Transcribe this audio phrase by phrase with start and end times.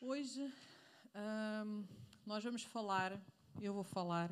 [0.00, 0.52] Hoje
[2.26, 3.18] nós vamos falar,
[3.60, 4.30] eu vou falar,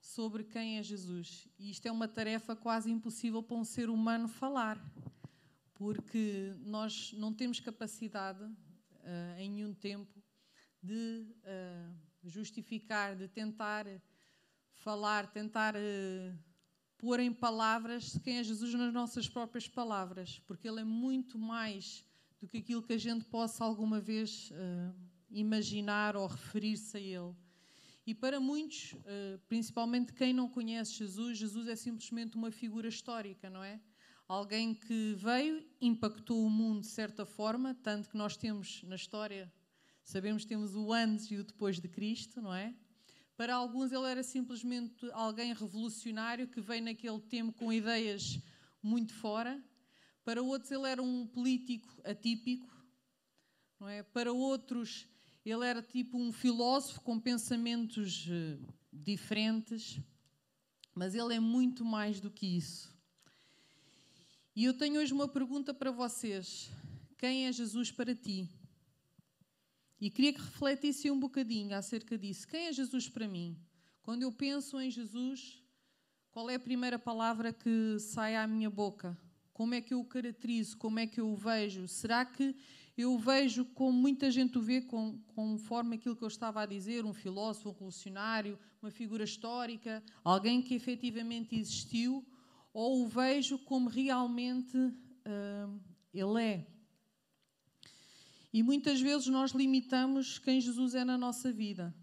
[0.00, 1.46] sobre quem é Jesus.
[1.58, 4.82] E isto é uma tarefa quase impossível para um ser humano falar,
[5.74, 10.22] porque nós não temos capacidade uh, em nenhum tempo
[10.82, 11.94] de uh,
[12.24, 13.86] justificar, de tentar
[14.72, 16.38] falar, tentar uh,
[16.96, 22.10] pôr em palavras quem é Jesus nas nossas próprias palavras, porque Ele é muito mais
[22.42, 24.92] do que aquilo que a gente possa alguma vez uh,
[25.30, 27.32] imaginar ou referir-se a Ele.
[28.04, 33.48] E para muitos, uh, principalmente quem não conhece Jesus, Jesus é simplesmente uma figura histórica,
[33.48, 33.80] não é?
[34.26, 39.52] Alguém que veio, impactou o mundo de certa forma, tanto que nós temos na história,
[40.02, 42.74] sabemos que temos o antes e o depois de Cristo, não é?
[43.36, 48.40] Para alguns ele era simplesmente alguém revolucionário que veio naquele tempo com ideias
[48.82, 49.62] muito fora,
[50.24, 52.68] para outros, ele era um político atípico,
[53.78, 54.02] não é?
[54.02, 55.06] Para outros,
[55.44, 58.58] ele era tipo um filósofo com pensamentos eh,
[58.92, 59.98] diferentes,
[60.94, 62.92] mas ele é muito mais do que isso.
[64.54, 66.70] E eu tenho hoje uma pergunta para vocês:
[67.18, 68.48] quem é Jesus para ti?
[70.00, 72.46] E queria que refletissem um bocadinho acerca disso.
[72.46, 73.56] Quem é Jesus para mim?
[74.02, 75.62] Quando eu penso em Jesus,
[76.30, 79.16] qual é a primeira palavra que sai à minha boca?
[79.52, 80.76] Como é que eu o caracterizo?
[80.76, 81.86] Como é que eu o vejo?
[81.86, 82.56] Será que
[82.96, 86.66] eu o vejo como muita gente o vê, com, conforme aquilo que eu estava a
[86.66, 92.24] dizer, um filósofo, um revolucionário, uma figura histórica, alguém que efetivamente existiu,
[92.72, 95.80] ou o vejo como realmente uh,
[96.12, 96.66] ele é?
[98.52, 101.94] E muitas vezes nós limitamos quem Jesus é na nossa vida.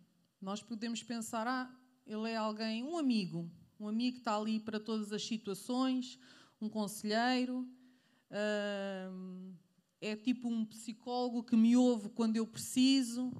[0.41, 1.71] Nós podemos pensar, ah,
[2.07, 3.47] ele é alguém, um amigo,
[3.79, 6.17] um amigo que está ali para todas as situações,
[6.61, 7.67] um conselheiro,
[8.31, 9.53] uh,
[10.01, 13.31] é tipo um psicólogo que me ouve quando eu preciso,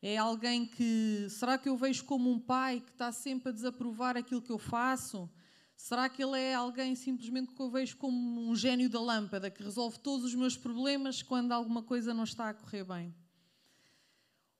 [0.00, 1.28] é alguém que.
[1.30, 4.58] Será que eu vejo como um pai que está sempre a desaprovar aquilo que eu
[4.58, 5.30] faço?
[5.76, 9.62] Será que ele é alguém simplesmente que eu vejo como um gênio da lâmpada que
[9.62, 13.14] resolve todos os meus problemas quando alguma coisa não está a correr bem?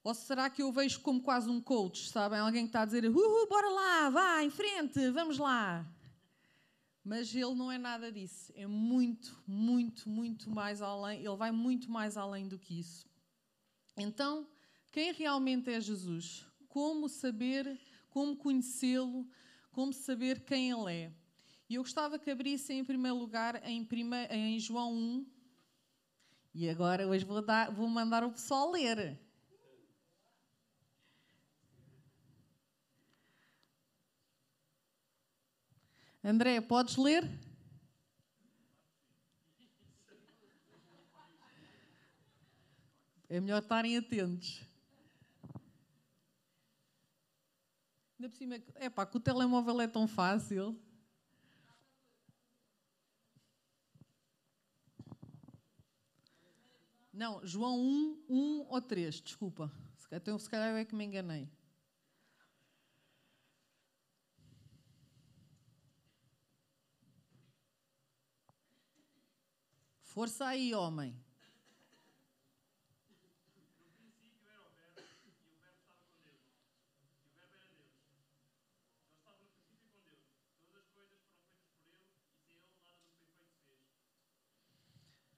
[0.04, 2.41] Ou será que eu vejo como quase um coach, sabem?
[2.41, 5.86] Alguém que está a dizer, uhul, bora lá, vá, em frente, vamos lá.
[7.04, 8.52] Mas ele não é nada disso.
[8.54, 11.24] É muito, muito, muito mais além.
[11.24, 13.06] Ele vai muito mais além do que isso.
[13.96, 14.46] Então,
[14.90, 16.46] quem realmente é Jesus?
[16.68, 19.28] Como saber, como conhecê-lo,
[19.72, 21.12] como saber quem ele é?
[21.68, 25.26] E eu gostava que abrissem em primeiro lugar em, prima, em João 1.
[26.54, 29.19] E agora hoje vou, dar, vou mandar o pessoal ler.
[36.25, 37.28] André, podes ler?
[43.28, 44.62] É melhor estarem atentos.
[48.19, 50.81] Ainda por cima, é pá, que o telemóvel é tão fácil.
[57.12, 59.72] Não, João 1, 1 ou 3, desculpa.
[60.11, 61.50] Então, se calhar é que me enganei.
[70.12, 71.17] Força aí, homem.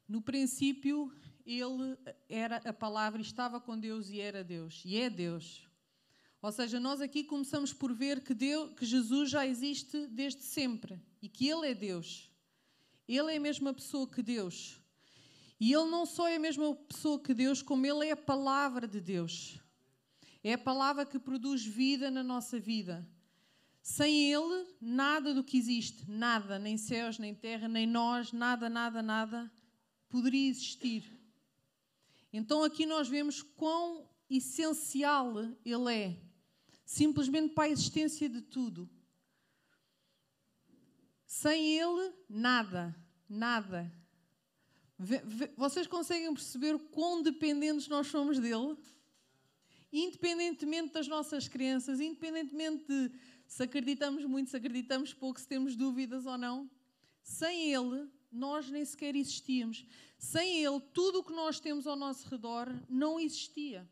[0.08, 1.12] No princípio,
[1.46, 1.96] ele
[2.28, 5.68] era a palavra, estava com Deus e era Deus, e é Deus.
[6.42, 11.00] Ou seja, nós aqui começamos por ver que, Deus, que Jesus já existe desde sempre
[11.22, 12.33] e que Ele é Deus.
[13.08, 14.80] Ele é a mesma pessoa que Deus.
[15.60, 18.88] E Ele não só é a mesma pessoa que Deus, como Ele é a palavra
[18.88, 19.58] de Deus.
[20.42, 23.08] É a palavra que produz vida na nossa vida.
[23.82, 29.02] Sem Ele, nada do que existe, nada, nem céus, nem terra, nem nós, nada, nada,
[29.02, 29.52] nada,
[30.08, 31.10] poderia existir.
[32.32, 35.34] Então aqui nós vemos quão essencial
[35.64, 36.16] Ele é,
[36.84, 38.88] simplesmente para a existência de tudo.
[41.34, 42.94] Sem Ele, nada,
[43.28, 43.92] nada.
[45.56, 48.78] Vocês conseguem perceber o quão dependentes nós somos dele?
[49.92, 53.10] Independentemente das nossas crenças, independentemente de
[53.48, 56.70] se acreditamos muito, se acreditamos pouco, se temos dúvidas ou não,
[57.20, 59.84] sem Ele, nós nem sequer existíamos.
[60.16, 63.90] Sem Ele, tudo o que nós temos ao nosso redor não existia.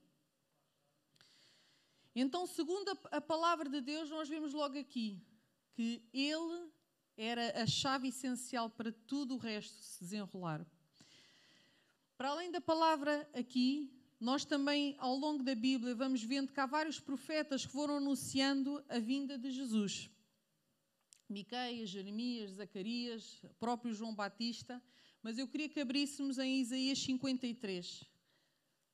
[2.15, 5.21] Então, segundo a palavra de Deus, nós vemos logo aqui
[5.75, 6.71] que Ele
[7.23, 10.67] era a chave essencial para tudo o resto se desenrolar.
[12.17, 16.67] Para além da palavra aqui, nós também, ao longo da Bíblia, vamos vendo que há
[16.67, 20.11] vários profetas que foram anunciando a vinda de Jesus.
[21.29, 24.83] Miqueias, Jeremias, Zacarias, próprio João Batista.
[25.23, 28.05] Mas eu queria que abríssemos em Isaías 53.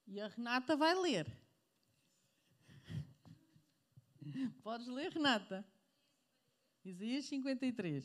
[0.06, 1.26] E a Renata vai ler.
[4.62, 5.66] Podes ler, Renata?
[6.88, 8.04] Isaías 53.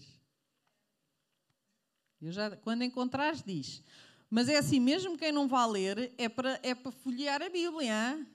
[2.22, 3.82] Eu já, quando encontrares, diz.
[4.30, 7.94] Mas é assim, mesmo quem não vá ler, é para, é para folhear a Bíblia,
[7.94, 8.28] hein?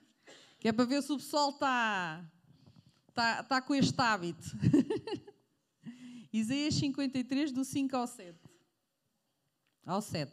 [0.59, 2.25] que é para ver se o pessoal está,
[3.09, 4.45] está, está com este hábito.
[6.33, 8.39] Isaías 53, do 5 ao 7.
[9.85, 10.33] Ao 7.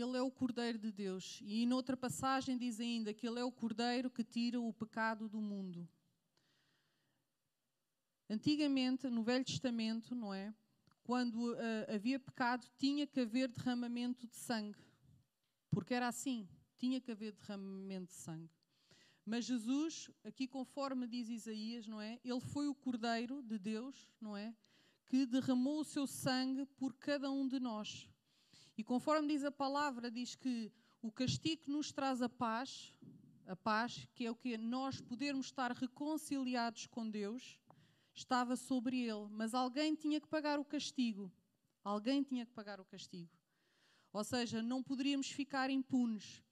[0.00, 1.40] Ele é o Cordeiro de Deus.
[1.42, 5.40] E noutra passagem diz ainda que Ele é o Cordeiro que tira o pecado do
[5.40, 5.88] mundo.
[8.28, 10.54] Antigamente, no Velho Testamento, não é?
[11.02, 14.78] Quando uh, havia pecado, tinha que haver derramamento de sangue.
[15.70, 16.48] Porque era assim,
[16.78, 18.50] tinha que haver derramamento de sangue.
[19.24, 22.18] Mas Jesus, aqui conforme diz Isaías, não é?
[22.24, 24.54] Ele foi o Cordeiro de Deus, não é?
[25.06, 28.08] Que derramou o seu sangue por cada um de nós.
[28.82, 30.68] E conforme diz a palavra, diz que
[31.00, 32.92] o castigo nos traz a paz,
[33.46, 37.60] a paz, que é o que nós podermos estar reconciliados com Deus,
[38.12, 41.30] estava sobre ele, mas alguém tinha que pagar o castigo.
[41.84, 43.30] Alguém tinha que pagar o castigo.
[44.12, 46.42] Ou seja, não poderíamos ficar impunes.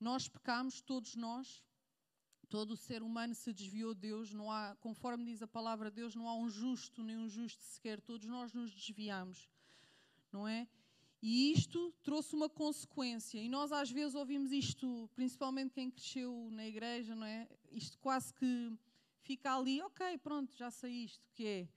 [0.00, 1.62] Nós pecamos, todos nós,
[2.48, 5.96] todo o ser humano se desviou de Deus, não há, conforme diz a palavra de
[5.96, 9.50] Deus, não há um justo nem um justo sequer, todos nós nos desviamos.
[10.32, 10.66] Não é?
[11.26, 13.38] E isto trouxe uma consequência.
[13.38, 17.48] E nós às vezes ouvimos isto, principalmente quem cresceu na igreja, não é?
[17.72, 18.70] Isto quase que
[19.22, 21.68] fica ali, ok, pronto, já sei isto, que é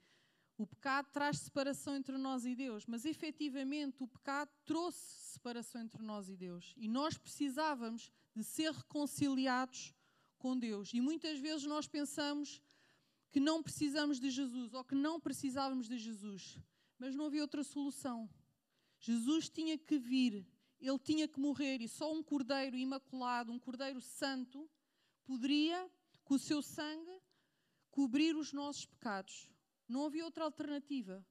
[0.58, 6.04] o pecado traz separação entre nós e Deus, mas efetivamente o pecado trouxe separação entre
[6.04, 6.74] nós e Deus.
[6.76, 9.94] E nós precisávamos de ser reconciliados
[10.38, 10.94] com Deus.
[10.94, 12.62] E muitas vezes nós pensamos
[13.32, 16.60] que não precisamos de Jesus ou que não precisávamos de Jesus,
[17.00, 18.30] mas não havia outra solução.
[19.00, 20.46] Jesus tinha que vir,
[20.80, 24.70] ele tinha que morrer e só um cordeiro imaculado, um cordeiro santo,
[25.24, 25.90] poderia,
[26.24, 27.22] com o seu sangue,
[27.92, 29.50] cobrir os nossos pecados.
[29.88, 31.26] Não havia outra alternativa.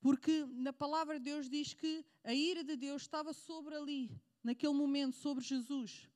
[0.00, 4.10] Porque na palavra de Deus diz que a ira de Deus estava sobre ali,
[4.42, 6.08] naquele momento, sobre Jesus.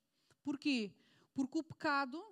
[0.43, 0.93] Porquê?
[1.32, 2.23] Porque o pecado,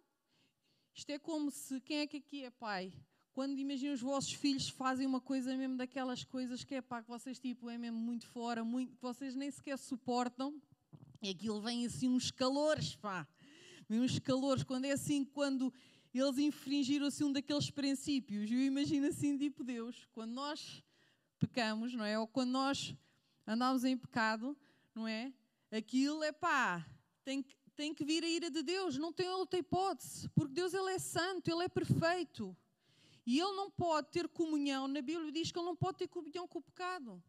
[0.95, 2.93] isto é como se, quem é que aqui é pai?
[3.37, 7.09] Quando imagina os vossos filhos fazem uma coisa mesmo daquelas coisas que é pá, que
[7.11, 10.59] vocês tipo, é mesmo muito fora, muito, que vocês nem sequer suportam,
[11.21, 13.29] e aquilo vem assim uns calores, pá,
[13.91, 15.71] uns calores, quando é assim, quando
[16.15, 20.83] eles infringiram assim um daqueles princípios, eu imagino assim, tipo Deus, quando nós
[21.39, 22.19] pecamos, não é?
[22.19, 22.97] Ou quando nós
[23.47, 24.57] andamos em pecado,
[24.95, 25.31] não é?
[25.71, 26.87] Aquilo é pá,
[27.23, 30.73] tem que, tem que vir a ira de Deus, não tem outra hipótese, porque Deus
[30.73, 32.57] ele é santo, ele é perfeito.
[33.27, 36.47] E ele não pode ter comunhão, na Bíblia diz que ele não pode ter comunhão
[36.47, 37.21] com o pecado.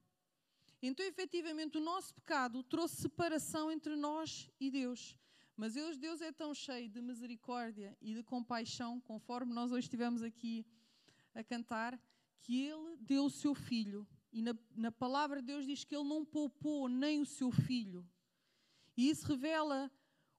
[0.80, 5.18] Então, efetivamente, o nosso pecado trouxe separação entre nós e Deus.
[5.56, 10.63] Mas Deus é tão cheio de misericórdia e de compaixão, conforme nós hoje estivemos aqui
[11.34, 12.00] a cantar,
[12.42, 14.08] que Ele deu o seu Filho.
[14.32, 18.08] E na, na palavra de Deus diz que Ele não poupou nem o seu Filho.
[18.96, 19.92] E isso revela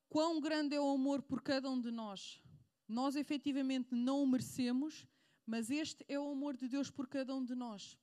[0.08, 2.40] quão grande é o amor por cada um de nós.
[2.86, 5.04] Nós efetivamente não o merecemos,
[5.48, 7.98] mas este é o amor de Deus por cada um de nós.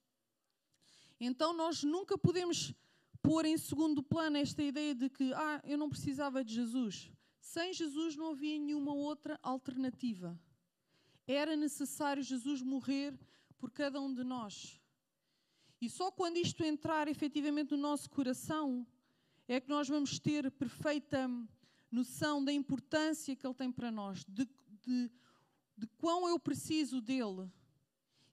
[1.19, 2.73] Então nós nunca podemos
[3.21, 7.11] pôr em segundo plano esta ideia de que, ah, eu não precisava de Jesus.
[7.39, 10.39] Sem Jesus não havia nenhuma outra alternativa.
[11.27, 13.17] Era necessário Jesus morrer
[13.59, 14.81] por cada um de nós.
[15.79, 18.87] E só quando isto entrar efetivamente no nosso coração
[19.47, 21.29] é que nós vamos ter perfeita
[21.91, 24.49] noção da importância que Ele tem para nós, de,
[24.81, 25.11] de
[25.77, 27.51] de quão eu preciso dele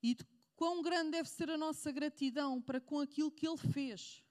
[0.03, 0.25] e de
[0.57, 4.23] quão grande deve ser a nossa gratidão para com aquilo que ele fez.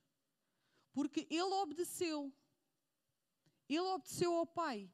[0.94, 2.32] Porque ele obedeceu.
[3.68, 4.90] Ele obedeceu ao Pai.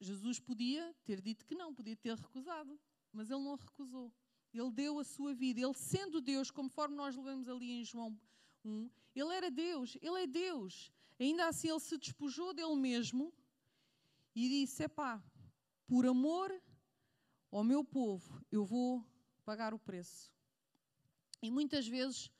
[0.00, 2.78] Jesus podia ter dito que não, podia ter recusado,
[3.12, 4.12] mas ele não recusou.
[4.52, 5.60] Ele deu a sua vida.
[5.60, 8.18] Ele, sendo Deus, conforme nós lemos ali em João
[8.64, 10.92] 1, ele era Deus, ele é Deus.
[11.18, 13.32] Ainda assim, ele se despojou dele mesmo
[14.34, 15.22] e disse: Epá,
[15.86, 16.50] por amor
[17.50, 19.04] ao meu povo, eu vou
[19.44, 20.32] pagar o preço.
[21.42, 22.30] E muitas vezes,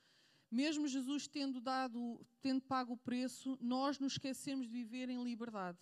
[0.51, 5.79] mesmo Jesus tendo dado, tendo pago o preço, nós nos esquecemos de viver em liberdade.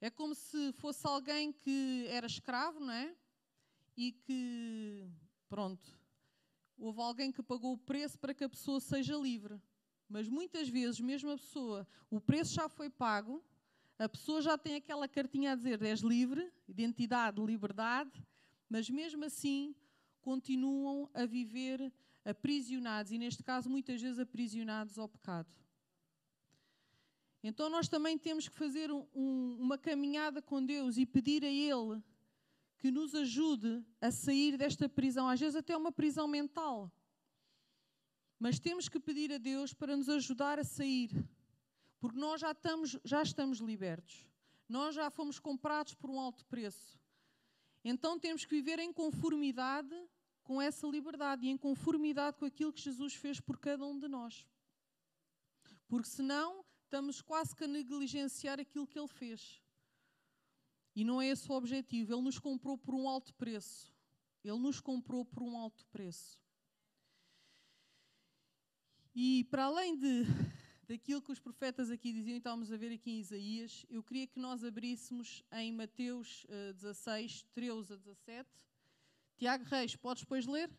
[0.00, 3.16] É como se fosse alguém que era escravo, não é?
[3.96, 5.10] E que,
[5.48, 5.98] pronto,
[6.76, 9.60] houve alguém que pagou o preço para que a pessoa seja livre.
[10.08, 13.44] Mas muitas vezes, mesmo a pessoa, o preço já foi pago,
[13.98, 18.24] a pessoa já tem aquela cartinha a dizer és livre, identidade, liberdade,
[18.68, 19.74] mas mesmo assim
[20.20, 21.92] continuam a viver
[22.24, 25.48] aprisionados e, neste caso, muitas vezes aprisionados ao pecado.
[27.42, 32.02] Então, nós também temos que fazer um, uma caminhada com Deus e pedir a Ele
[32.78, 36.92] que nos ajude a sair desta prisão, às vezes até uma prisão mental.
[38.38, 41.10] Mas temos que pedir a Deus para nos ajudar a sair
[41.98, 44.26] porque nós já estamos, já estamos libertos.
[44.68, 46.98] Nós já fomos comprados por um alto preço.
[47.82, 49.94] Então temos que viver em conformidade
[50.42, 54.08] com essa liberdade e em conformidade com aquilo que Jesus fez por cada um de
[54.08, 54.46] nós.
[55.88, 59.62] Porque senão estamos quase que a negligenciar aquilo que ele fez.
[60.94, 62.12] E não é esse o objetivo.
[62.12, 63.92] Ele nos comprou por um alto preço.
[64.44, 66.40] Ele nos comprou por um alto preço.
[69.14, 70.24] E para além de
[70.88, 74.26] daquilo que os profetas aqui diziam, e estávamos a ver aqui em Isaías, eu queria
[74.26, 78.48] que nós abríssemos em Mateus uh, 16, 13 a 17.
[79.36, 80.70] Tiago Reis, podes depois ler?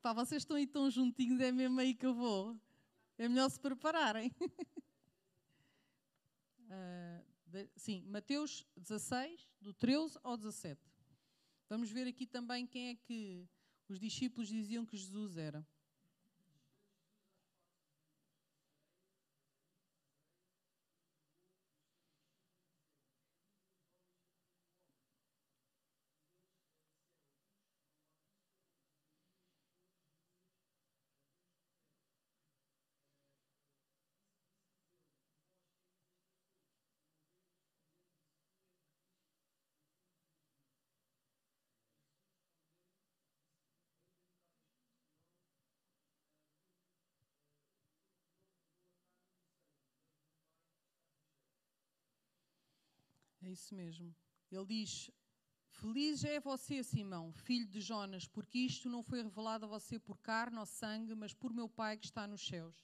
[0.00, 2.56] Pá, vocês estão aí tão juntinhos, é mesmo aí que eu vou.
[3.18, 4.32] É melhor se prepararem.
[6.70, 10.80] uh, de, sim, Mateus 16, do 13 ao 17.
[11.68, 13.44] Vamos ver aqui também quem é que
[13.88, 15.66] os discípulos diziam que Jesus era.
[53.48, 54.14] É isso mesmo.
[54.52, 55.10] Ele diz:
[55.70, 60.18] Feliz é você, Simão, filho de Jonas, porque isto não foi revelado a você por
[60.18, 62.76] carne ou sangue, mas por meu Pai que está nos céus.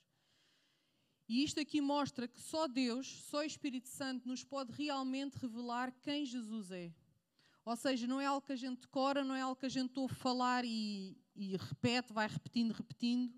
[1.28, 5.92] E isto aqui mostra que só Deus, só o Espírito Santo, nos pode realmente revelar
[6.00, 6.90] quem Jesus é.
[7.62, 9.99] Ou seja, não é algo que a gente decora, não é algo que a gente
[9.99, 13.35] ouve falar e, e repete, vai repetindo, repetindo.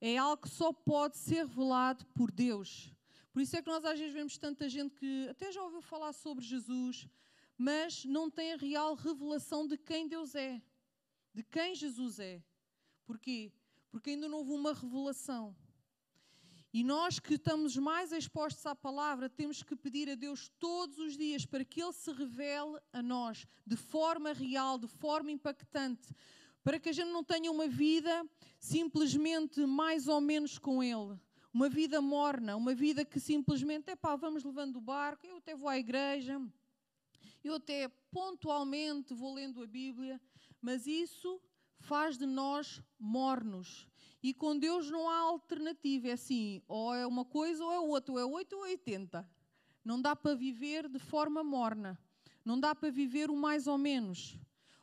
[0.00, 2.92] É algo que só pode ser revelado por Deus.
[3.32, 6.12] Por isso é que nós às vezes vemos tanta gente que até já ouviu falar
[6.12, 7.08] sobre Jesus,
[7.56, 10.60] mas não tem a real revelação de quem Deus é,
[11.32, 12.42] de quem Jesus é.
[13.06, 13.50] Porquê?
[13.90, 15.56] Porque ainda não houve uma revelação.
[16.74, 21.16] E nós que estamos mais expostos à palavra, temos que pedir a Deus todos os
[21.16, 26.14] dias para que Ele se revele a nós de forma real, de forma impactante,
[26.62, 28.26] para que a gente não tenha uma vida
[28.58, 31.18] simplesmente mais ou menos com Ele
[31.52, 35.54] uma vida morna, uma vida que simplesmente, é pá, vamos levando o barco, eu até
[35.54, 36.40] vou à igreja,
[37.44, 40.20] eu até pontualmente vou lendo a Bíblia,
[40.60, 41.40] mas isso
[41.78, 43.86] faz de nós mornos.
[44.22, 48.12] E com Deus não há alternativa, é assim, ou é uma coisa ou é outra,
[48.12, 49.28] ou é 8 ou 80.
[49.84, 51.98] Não dá para viver de forma morna,
[52.44, 54.38] não dá para viver o mais ou menos.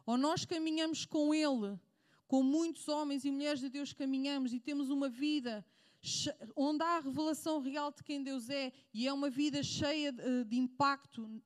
[0.05, 1.79] Ou nós caminhamos com Ele,
[2.27, 5.65] com muitos homens e mulheres de Deus caminhamos e temos uma vida
[6.56, 10.58] onde há a revelação real de quem Deus é e é uma vida cheia de,
[10.58, 11.41] impacto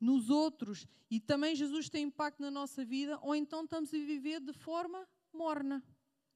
[0.00, 4.40] nos outros e também Jesus tem impacto na nossa vida, ou então estamos a viver
[4.40, 5.82] de forma morna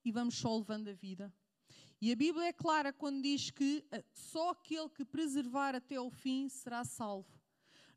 [0.04, 1.32] e vamos só levando a vida.
[2.00, 6.10] E a Bíblia é clara quando diz que eh, só aquele que preservar até ao
[6.10, 7.38] fim será salvo.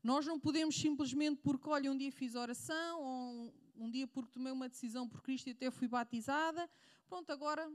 [0.02, 3.52] Nós não podemos simplesmente porque, olha, um dia fiz oração, ou um,
[3.86, 6.68] um dia porque tomei uma decisão por Cristo e até fui batizada,
[7.08, 7.72] pronto, agora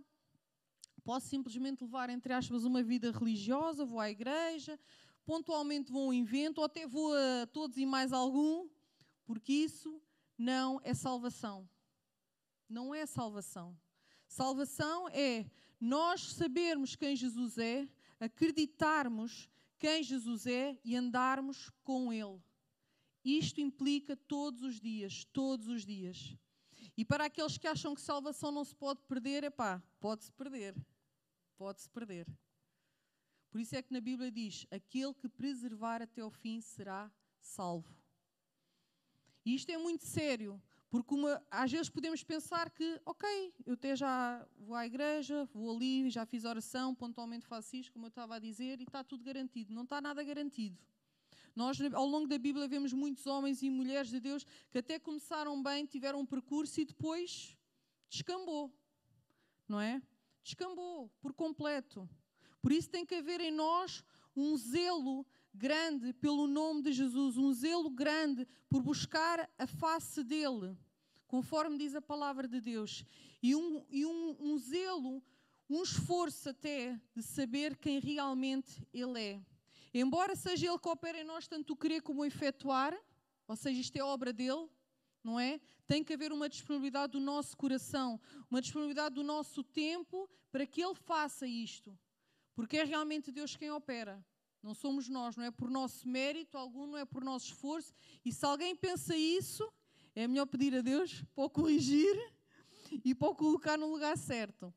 [1.00, 4.80] Posso simplesmente levar, entre aspas, uma vida religiosa, vou à igreja,
[5.26, 8.68] pontualmente vou a um evento, ou até vou a todos e mais algum,
[9.26, 10.02] porque isso
[10.38, 11.68] não é salvação.
[12.68, 13.78] Não é salvação.
[14.28, 17.88] Salvação é nós sabermos quem Jesus é,
[18.20, 22.38] acreditarmos quem Jesus é e andarmos com Ele.
[23.24, 26.36] Isto implica todos os dias, todos os dias.
[27.00, 30.76] E para aqueles que acham que salvação não se pode perder, é pá, pode-se perder.
[31.58, 32.28] Pode-se perder.
[33.50, 37.96] Por isso é que na Bíblia diz: aquele que preservar até ao fim será salvo.
[39.46, 43.96] E isto é muito sério, porque uma, às vezes podemos pensar que, ok, eu até
[43.96, 48.36] já vou à igreja, vou ali, já fiz oração, pontualmente faço isto, como eu estava
[48.36, 49.74] a dizer, e está tudo garantido.
[49.74, 50.78] Não está nada garantido.
[51.56, 55.62] Nós, ao longo da Bíblia, vemos muitos homens e mulheres de Deus que até começaram
[55.62, 57.58] bem, tiveram um percurso e depois
[58.10, 58.74] descambou,
[59.68, 60.02] não é?
[60.44, 62.10] Descambou por completo.
[62.62, 64.04] Por isso tem que haver em nós
[64.36, 70.78] um zelo grande pelo nome de Jesus, um zelo grande por buscar a face dele,
[71.28, 73.04] conforme diz a palavra de Deus,
[73.42, 75.24] e um, e um, um zelo,
[75.70, 79.42] um esforço até de saber quem realmente ele é.
[79.94, 82.98] Embora seja ele que opera em nós tanto o querer como o efetuar,
[83.48, 84.70] ou seja, isto é obra dele,
[85.24, 85.60] não é?
[85.88, 88.20] Tem que haver uma disponibilidade do nosso coração,
[88.50, 91.98] uma disponibilidade do nosso tempo para que ele faça isto.
[92.56, 94.24] Porque é realmente Deus quem opera.
[94.62, 97.94] Não somos nós, não é por nosso mérito algum, não é por nosso esforço.
[98.24, 99.72] E se alguém pensa isso,
[100.14, 102.16] é melhor pedir a Deus para o corrigir
[103.04, 104.74] e para o colocar no lugar certo.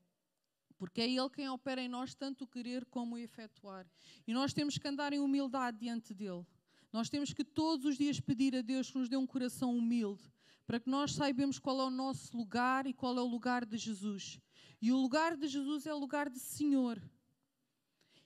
[0.83, 3.87] Porque é Ele quem opera em nós tanto o querer como o efetuar.
[4.27, 6.45] E nós temos que andar em humildade diante dEle.
[6.93, 10.25] Nós temos que todos os dias pedir a Deus que nos dê um coração humilde,
[10.67, 13.79] para que nós saibamos qual é o nosso lugar e qual é o lugar de
[13.79, 14.41] Jesus.
[14.81, 17.01] E o lugar de Jesus é o lugar de Senhor.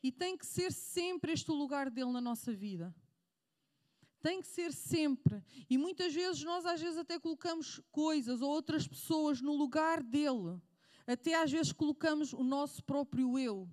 [0.02, 2.94] E tem que ser sempre este o lugar dele na nossa vida.
[4.22, 5.44] Tem que ser sempre.
[5.68, 10.58] E muitas vezes nós às vezes até colocamos coisas ou outras pessoas no lugar dele.
[11.06, 13.68] Até às vezes colocamos o nosso próprio eu.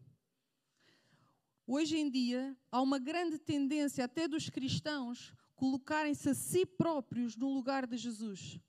[1.66, 7.54] Hoje em dia há uma grande tendência até dos cristãos colocarem-se a si próprios no
[7.54, 8.60] lugar de Jesus.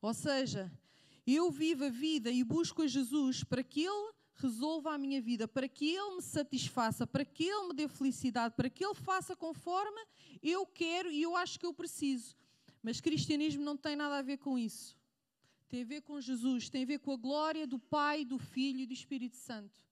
[0.00, 0.70] Ou seja,
[1.26, 5.48] eu vivo a vida e busco a Jesus para que ele resolva a minha vida,
[5.48, 9.34] para que Ele me satisfaça, para que Ele me dê felicidade, para que Ele faça
[9.34, 10.00] conforme
[10.42, 12.36] eu quero e eu acho que eu preciso.
[12.82, 14.96] Mas cristianismo não tem nada a ver com isso.
[15.68, 18.80] Tem a ver com Jesus, tem a ver com a glória do Pai, do Filho
[18.80, 19.84] e do Espírito Santo.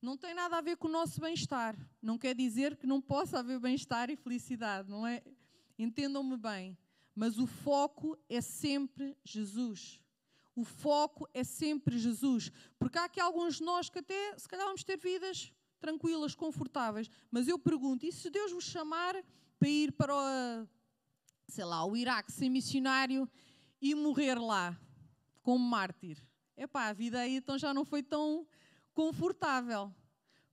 [0.00, 1.76] Não tem nada a ver com o nosso bem-estar.
[2.00, 5.22] Não quer dizer que não possa haver bem-estar e felicidade, não é?
[5.78, 6.78] Entendam-me bem.
[7.14, 10.00] Mas o foco é sempre Jesus.
[10.56, 12.50] O foco é sempre Jesus.
[12.78, 17.10] Porque há aqui alguns de nós que até, se calhar, vamos ter vidas tranquilas, confortáveis.
[17.30, 19.14] Mas eu pergunto, e se Deus vos chamar
[19.58, 20.66] para ir para o,
[21.46, 23.28] sei lá, o Iraque, ser missionário
[23.80, 24.78] e morrer lá,
[25.42, 26.18] como mártir?
[26.56, 28.46] Epá, a vida aí então já não foi tão
[28.92, 29.94] confortável.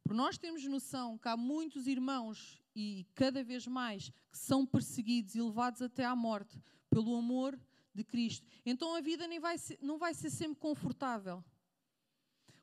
[0.04, 5.36] Porque nós temos noção que há muitos irmãos, e cada vez mais, que são perseguidos
[5.36, 7.60] e levados até à morte pelo amor
[7.94, 8.46] de Cristo.
[8.66, 11.44] Então a vida nem vai ser, não vai ser sempre confortável.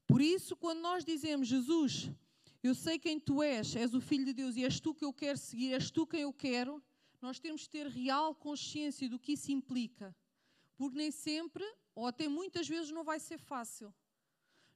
[0.07, 2.11] Por isso, quando nós dizemos, Jesus,
[2.63, 5.13] eu sei quem tu és, és o Filho de Deus e és tu que eu
[5.13, 6.83] quero seguir, és tu quem eu quero,
[7.21, 10.15] nós temos de ter real consciência do que isso implica.
[10.77, 13.95] Porque nem sempre, ou até muitas vezes, não vai ser fácil.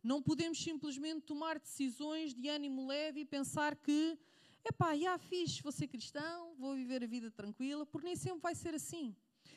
[0.02, 4.18] Não podemos simplesmente tomar decisões de ânimo leve e pensar que,
[4.64, 8.54] epá, já fiz, vou ser cristão, vou viver a vida tranquila, porque nem sempre vai
[8.54, 9.14] ser assim.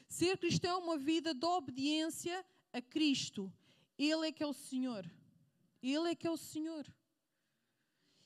[0.08, 3.51] Ser cristão é uma vida de obediência a Cristo.
[3.97, 5.10] Ele é que é o Senhor.
[5.82, 6.86] Ele é que é o Senhor.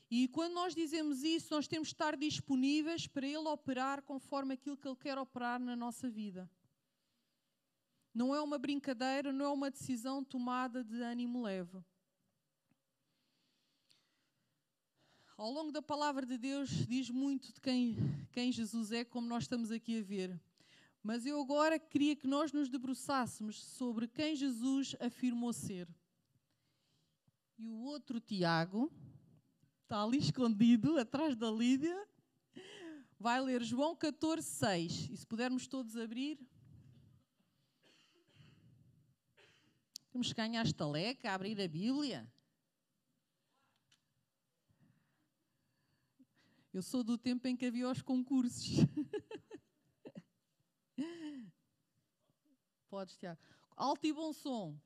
[0.10, 4.78] E quando nós dizemos isso, nós temos de estar disponíveis para Ele operar conforme aquilo
[4.78, 6.50] que Ele quer operar na nossa vida.
[8.16, 11.84] Não é uma brincadeira, não é uma decisão tomada de ânimo leve.
[15.36, 17.98] Ao longo da palavra de Deus, diz muito de quem,
[18.32, 20.42] quem Jesus é, como nós estamos aqui a ver.
[21.04, 25.86] Mas eu agora queria que nós nos debruçássemos sobre quem Jesus afirmou ser.
[27.58, 28.90] E o outro Tiago,
[29.84, 32.08] está ali escondido, atrás da Lídia,
[33.20, 35.10] vai ler João 14, 6.
[35.12, 36.40] E se pudermos todos abrir.
[40.16, 42.26] Temos que ganhar estaleca, abrir a Bíblia.
[46.72, 48.78] Eu sou do tempo em que havia os concursos.
[52.90, 53.42] Podes, Tiago.
[53.76, 54.80] Alto e bom som.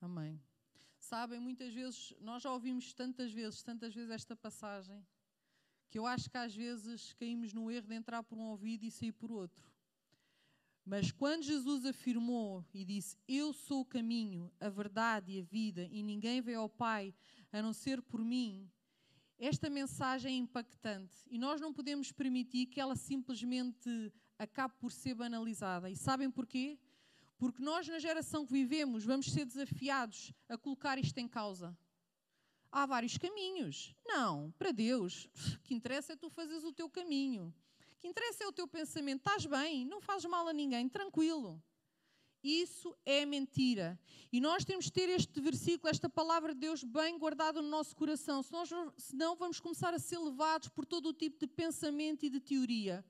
[0.00, 0.42] Amém.
[0.98, 5.06] Sabem, muitas vezes, nós já ouvimos tantas vezes, tantas vezes esta passagem,
[5.90, 8.90] que eu acho que às vezes caímos no erro de entrar por um ouvido e
[8.90, 9.68] sair por outro.
[10.84, 15.88] Mas quando Jesus afirmou e disse: Eu sou o caminho, a verdade e a vida,
[15.90, 17.14] e ninguém vem ao Pai
[17.52, 18.70] a não ser por mim,
[19.38, 25.14] esta mensagem é impactante e nós não podemos permitir que ela simplesmente acabe por ser
[25.14, 25.90] banalizada.
[25.90, 26.78] E sabem porquê?
[27.38, 31.76] Porque nós, na geração que vivemos, vamos ser desafiados a colocar isto em causa.
[32.72, 33.94] Há vários caminhos.
[34.06, 37.52] Não, para Deus, o que interessa é tu fazeres o teu caminho.
[37.96, 39.18] O que interessa é o teu pensamento.
[39.18, 41.62] Estás bem, não fazes mal a ninguém, tranquilo.
[42.42, 43.98] Isso é mentira.
[44.32, 47.94] E nós temos de ter este versículo, esta palavra de Deus bem guardada no nosso
[47.94, 48.42] coração.
[48.96, 53.04] Senão vamos começar a ser levados por todo o tipo de pensamento e de teoria.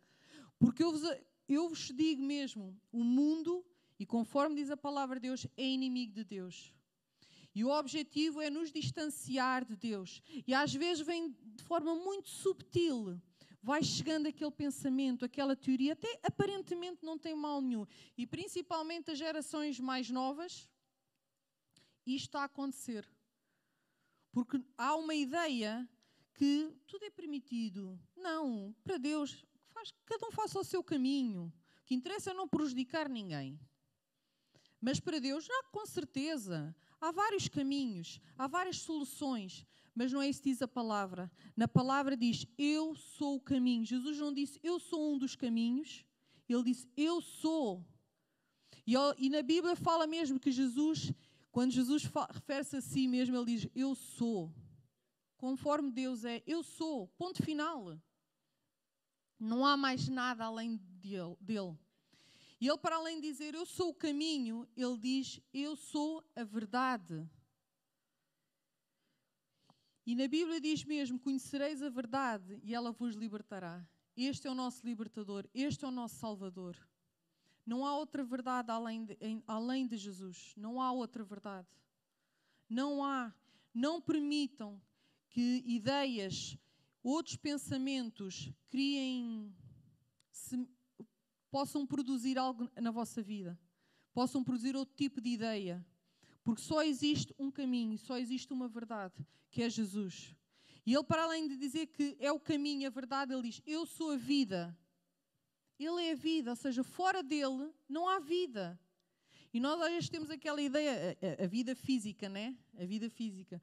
[0.58, 1.02] Porque eu vos,
[1.48, 3.64] eu vos digo mesmo: o mundo,
[3.98, 6.74] e conforme diz a palavra de Deus, é inimigo de Deus.
[7.54, 10.22] E o objetivo é nos distanciar de Deus.
[10.46, 13.20] E às vezes vem de forma muito subtil
[13.62, 17.86] vai chegando aquele pensamento, aquela teoria, até aparentemente não tem mal nenhum.
[18.16, 20.68] E principalmente as gerações mais novas,
[22.06, 23.06] isto está a acontecer.
[24.32, 25.88] Porque há uma ideia
[26.34, 27.98] que tudo é permitido.
[28.16, 31.52] Não, para Deus, faz, cada um faça o seu caminho.
[31.82, 33.60] O que interessa é não prejudicar ninguém.
[34.80, 39.66] Mas para Deus, já com certeza, há vários caminhos, há várias soluções.
[39.94, 41.30] Mas não é isso que diz a palavra.
[41.56, 43.84] Na palavra diz: Eu sou o caminho.
[43.84, 46.04] Jesus não disse: Eu sou um dos caminhos.
[46.48, 47.84] Ele disse: Eu sou.
[48.86, 51.12] E, e na Bíblia fala mesmo que Jesus,
[51.50, 54.52] quando Jesus refere-se a si mesmo, ele diz: Eu sou.
[55.36, 57.08] Conforme Deus é, eu sou.
[57.16, 57.98] Ponto final.
[59.38, 61.78] Não há mais nada além dele.
[62.60, 66.44] E ele, para além de dizer eu sou o caminho, ele diz eu sou a
[66.44, 67.26] verdade.
[70.04, 73.86] E na Bíblia diz mesmo: Conhecereis a verdade e ela vos libertará.
[74.14, 76.76] Este é o nosso libertador, este é o nosso Salvador.
[77.64, 80.52] Não há outra verdade além de, além de Jesus.
[80.56, 81.68] Não há outra verdade.
[82.68, 83.32] Não há.
[83.72, 84.82] Não permitam
[85.28, 86.58] que ideias,
[87.02, 89.54] outros pensamentos criem,
[91.50, 93.58] possam produzir algo na vossa vida.
[94.12, 95.84] Possam produzir outro tipo de ideia.
[96.42, 99.14] Porque só existe um caminho, só existe uma verdade,
[99.50, 100.34] que é Jesus.
[100.86, 103.84] E ele, para além de dizer que é o caminho, a verdade, ele diz: Eu
[103.84, 104.76] sou a vida.
[105.78, 108.78] Ele é a vida, ou seja, fora dele não há vida.
[109.52, 112.56] E nós às vezes temos aquela ideia, a, a, vida física, né?
[112.78, 113.60] A vida física.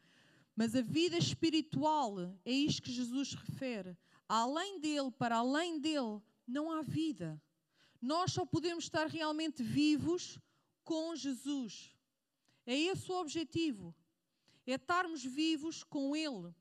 [0.56, 3.96] Mas a vida espiritual é isto que Jesus refere.
[4.28, 7.42] Além dele, para além dele, não há vida.
[8.02, 10.40] Nós só podemos estar realmente vivos
[10.84, 11.94] com Jesus.
[12.66, 13.96] É esse o objetivo.
[14.66, 16.54] É estarmos vivos com Ele.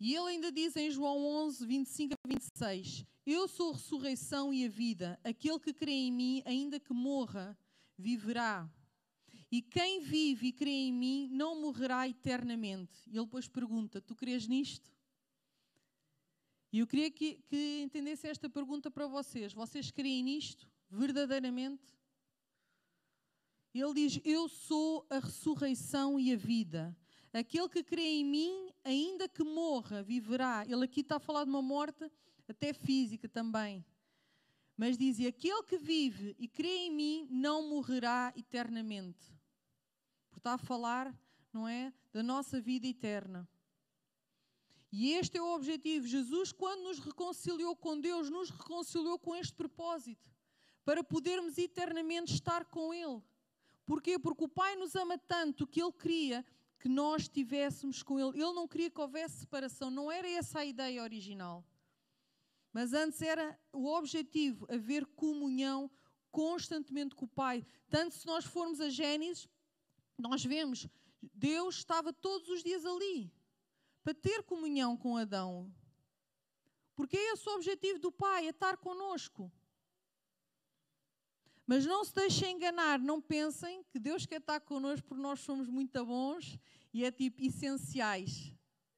[0.00, 4.64] E ele ainda diz em João 11, 25 a 26: Eu sou a ressurreição e
[4.64, 5.18] a vida.
[5.24, 7.58] Aquele que crê em mim, ainda que morra,
[7.96, 8.70] viverá.
[9.50, 13.00] E quem vive e crê em mim não morrerá eternamente.
[13.08, 14.92] E ele depois pergunta: Tu crês nisto?
[16.72, 21.96] E eu queria que, que entendesse esta pergunta para vocês: Vocês creem nisto verdadeiramente?
[23.74, 26.96] Ele diz: Eu sou a ressurreição e a vida.
[27.32, 30.64] Aquele que crê em mim, ainda que morra, viverá.
[30.66, 32.10] Ele aqui está a falar de uma morte
[32.48, 33.84] até física também.
[34.76, 39.32] Mas diz: Aquele que vive e crê em mim não morrerá eternamente.
[40.28, 41.14] Porque está a falar,
[41.52, 41.92] não é?
[42.12, 43.48] Da nossa vida eterna.
[44.90, 46.06] E este é o objetivo.
[46.06, 50.30] Jesus, quando nos reconciliou com Deus, nos reconciliou com este propósito
[50.84, 53.22] para podermos eternamente estar com Ele.
[53.84, 54.18] Porquê?
[54.18, 56.44] Porque o Pai nos ama tanto que Ele queria
[56.78, 58.40] que nós estivéssemos com Ele.
[58.42, 61.64] Ele não queria que houvesse separação, não era essa a ideia original.
[62.72, 65.90] Mas antes era o objetivo, haver comunhão
[66.30, 67.66] constantemente com o Pai.
[67.90, 69.48] Tanto se nós formos a Gênesis,
[70.16, 70.86] nós vemos,
[71.34, 73.30] Deus estava todos os dias ali
[74.08, 75.70] para ter comunhão com Adão.
[76.96, 79.52] Porque é esse o objetivo do Pai, é estar conosco.
[81.66, 85.68] Mas não se deixem enganar, não pensem que Deus quer estar connosco porque nós somos
[85.68, 86.58] muito bons
[86.90, 88.54] e é tipo essenciais.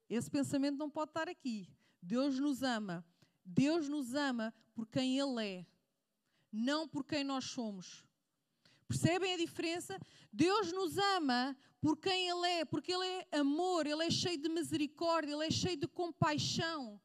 [0.08, 1.68] Esse pensamento não pode estar aqui.
[2.00, 3.04] Deus nos ama.
[3.44, 5.66] Deus nos ama por quem Ele é,
[6.52, 8.06] não por quem nós somos.
[8.90, 9.96] Percebem a diferença?
[10.32, 14.48] Deus nos ama por quem Ele é, porque Ele é amor, Ele é cheio de
[14.48, 17.00] misericórdia, Ele é cheio de compaixão.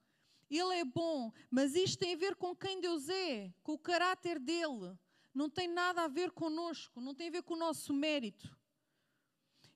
[0.50, 4.39] Ele é bom, mas isto tem a ver com quem Deus é, com o caráter
[4.39, 4.98] dele
[5.32, 8.58] não tem nada a ver conosco, não tem a ver com o nosso mérito.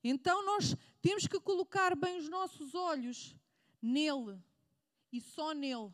[0.04, 3.36] Então nós temos que colocar bem os nossos olhos
[3.80, 4.42] nele
[5.12, 5.94] e só nele.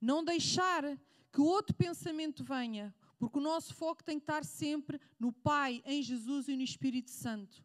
[0.00, 0.84] Não deixar
[1.32, 6.02] que outro pensamento venha, porque o nosso foco tem que estar sempre no Pai, em
[6.02, 7.64] Jesus e no Espírito Santo.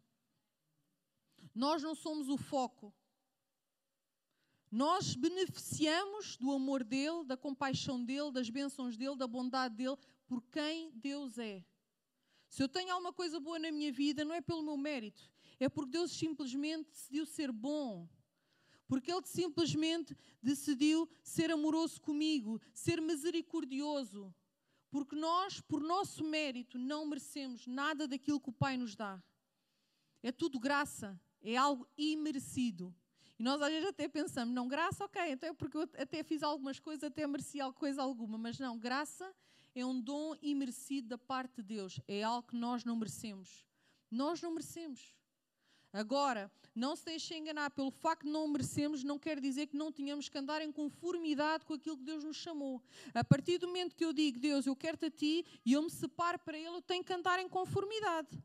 [1.52, 2.94] Nós não somos o foco.
[4.70, 9.96] Nós beneficiamos do amor dele, da compaixão dele, das bênçãos dele, da bondade dele,
[10.28, 11.66] por quem Deus é.
[12.48, 15.68] Se eu tenho alguma coisa boa na minha vida, não é pelo meu mérito, é
[15.68, 18.08] porque Deus simplesmente decidiu ser bom.
[18.86, 24.32] Porque Ele simplesmente decidiu ser amoroso comigo, ser misericordioso.
[24.90, 29.22] Porque nós, por nosso mérito, não merecemos nada daquilo que o Pai nos dá.
[30.22, 32.94] É tudo graça, é algo imerecido.
[33.38, 36.42] E nós às vezes até pensamos, não, graça, ok, então é porque eu até fiz
[36.42, 39.32] algumas coisas, até mereci coisa alguma, mas não, graça
[39.74, 43.64] é um dom imerecido da parte de Deus, é algo que nós não merecemos.
[44.10, 45.14] Nós não merecemos.
[45.98, 49.90] Agora, não se deixem enganar, pelo facto de não merecemos, não quer dizer que não
[49.90, 52.80] tenhamos que andar em conformidade com aquilo que Deus nos chamou.
[53.12, 55.90] A partir do momento que eu digo, Deus, eu quero-te a ti e eu me
[55.90, 58.42] separo para Ele, eu tenho que andar em conformidade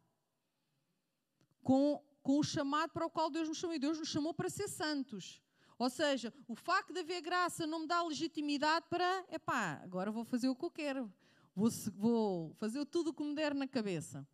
[1.62, 3.76] com com o chamado para o qual Deus nos chamou.
[3.76, 5.42] E Deus nos chamou para ser santos.
[5.78, 10.24] Ou seja, o facto de haver graça não me dá legitimidade para, epá, agora vou
[10.24, 11.14] fazer o que eu quero.
[11.54, 14.26] Vou, vou fazer tudo o que me der na cabeça.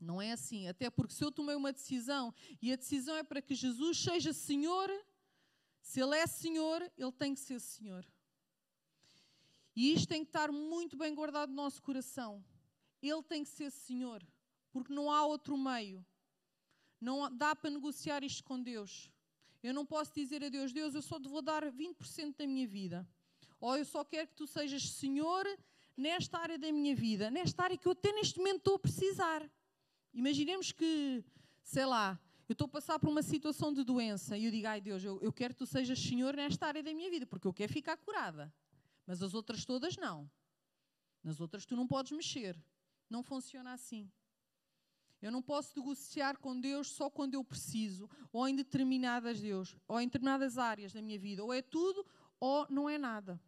[0.00, 0.68] Não é assim.
[0.68, 4.32] Até porque se eu tomei uma decisão e a decisão é para que Jesus seja
[4.32, 4.90] Senhor,
[5.80, 8.06] se Ele é Senhor, Ele tem que ser Senhor.
[9.76, 12.44] E isto tem que estar muito bem guardado no nosso coração.
[13.02, 14.26] Ele tem que ser Senhor,
[14.72, 16.04] porque não há outro meio.
[17.00, 19.10] Não dá para negociar isto com Deus.
[19.62, 22.66] Eu não posso dizer a Deus, Deus, eu só te vou dar 20% da minha
[22.66, 23.08] vida.
[23.60, 25.46] Ou eu só quero que tu sejas Senhor
[25.96, 29.50] nesta área da minha vida, nesta área que eu até neste momento estou a precisar.
[30.14, 31.24] Imaginemos que,
[31.62, 34.80] sei lá, eu estou a passar por uma situação de doença e eu digo, ai
[34.80, 37.52] Deus, eu, eu quero que tu sejas Senhor nesta área da minha vida, porque eu
[37.52, 38.54] quero ficar curada.
[39.06, 40.30] Mas as outras todas não.
[41.22, 42.56] Nas outras tu não podes mexer.
[43.10, 44.10] Não funciona assim.
[45.20, 49.98] Eu não posso negociar com Deus só quando eu preciso, ou em determinadas Deus, ou
[49.98, 51.42] em determinadas áreas da minha vida.
[51.42, 52.06] Ou é tudo
[52.38, 53.40] ou não é nada.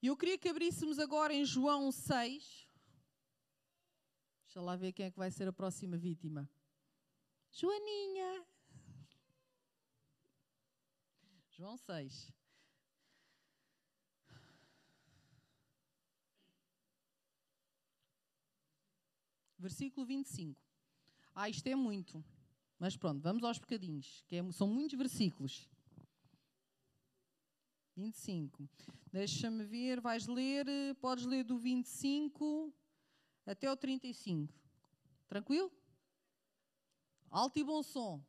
[0.00, 2.61] E eu queria que abríssemos agora em João 6.
[4.52, 6.46] Deixa lá ver quem é que vai ser a próxima vítima.
[7.50, 8.44] Joaninha.
[11.48, 12.30] João 6.
[19.58, 20.60] versículo 25.
[21.34, 22.22] Ah, isto é muito.
[22.78, 25.66] Mas pronto, vamos aos bocadinhos, que é, são muitos versículos.
[27.96, 28.68] 25.
[29.10, 30.66] Deixa-me ver, vais ler,
[31.00, 32.70] podes ler do 25
[33.46, 34.52] até o 35.
[35.28, 35.70] Tranquilo?
[37.30, 38.22] Alto e bom som.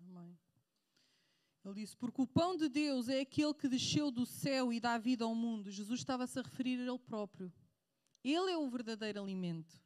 [0.00, 0.38] Amém.
[1.64, 4.98] Ele disse: Porque o pão de Deus é aquele que desceu do céu e dá
[4.98, 5.70] vida ao mundo.
[5.70, 7.52] Jesus estava-se a referir a Ele próprio.
[8.22, 9.82] Ele é o verdadeiro alimento.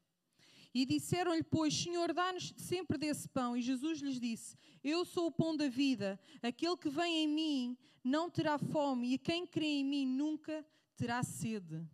[0.74, 3.56] E disseram-lhe, pois, Senhor, dá-nos sempre desse pão.
[3.56, 6.20] E Jesus lhes disse: Eu sou o pão da vida.
[6.42, 10.64] Aquele que vem em mim não terá fome, e quem crê em mim nunca
[10.96, 11.86] terá sede.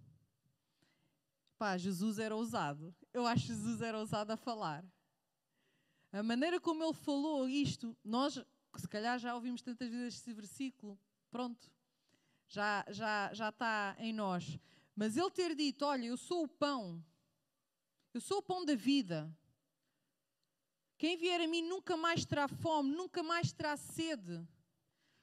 [1.58, 2.94] Pá, Jesus era ousado.
[3.12, 4.84] Eu acho que Jesus era ousado a falar.
[6.12, 8.40] A maneira como ele falou isto, nós,
[8.80, 10.98] se calhar já ouvimos tantas vezes este versículo,
[11.30, 11.70] pronto,
[12.48, 14.58] já, já, já está em nós.
[14.94, 17.04] Mas ele ter dito: Olha, eu sou o pão,
[18.12, 19.34] eu sou o pão da vida.
[20.96, 24.46] Quem vier a mim nunca mais terá fome, nunca mais terá sede.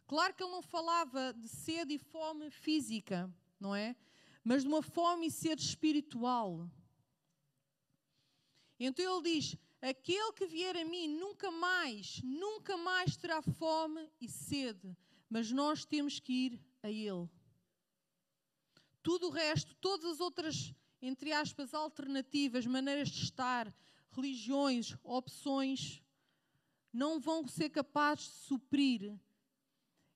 [0.05, 3.95] Claro que ele não falava de sede e fome física, não é?
[4.43, 6.69] Mas de uma fome e sede espiritual.
[8.77, 14.29] Então ele diz: Aquele que vier a mim nunca mais, nunca mais terá fome e
[14.29, 14.95] sede,
[15.27, 17.27] mas nós temos que ir a Ele.
[19.01, 23.73] Tudo o resto, todas as outras, entre aspas, alternativas, maneiras de estar,
[24.11, 25.99] religiões, opções,
[26.93, 29.19] não vão ser capazes de suprir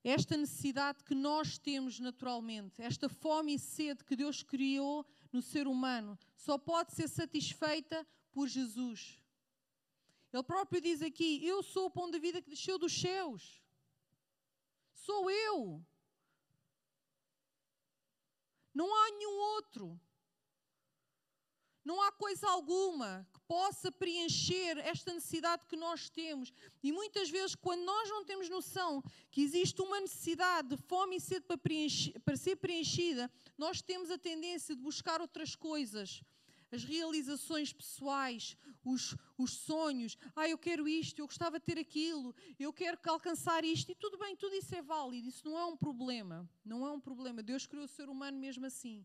[0.04, 5.66] esta necessidade que nós temos naturalmente, esta fome e sede que Deus criou no ser
[5.66, 9.20] humano, só pode ser satisfeita por Jesus.
[10.36, 13.62] Ele próprio diz aqui: Eu sou o pão da vida que desceu dos céus.
[14.92, 15.82] Sou eu.
[18.74, 19.98] Não há nenhum outro.
[21.82, 26.52] Não há coisa alguma que possa preencher esta necessidade que nós temos.
[26.82, 31.20] E muitas vezes, quando nós não temos noção que existe uma necessidade de fome e
[31.20, 31.58] sede para,
[32.24, 36.20] para ser preenchida, nós temos a tendência de buscar outras coisas
[36.70, 40.16] as realizações pessoais, os, os sonhos.
[40.34, 43.90] Ah, eu quero isto, eu gostava de ter aquilo, eu quero alcançar isto.
[43.90, 46.48] E tudo bem, tudo isso é válido, isso não é um problema.
[46.64, 47.42] Não é um problema.
[47.42, 49.04] Deus criou o ser humano mesmo assim.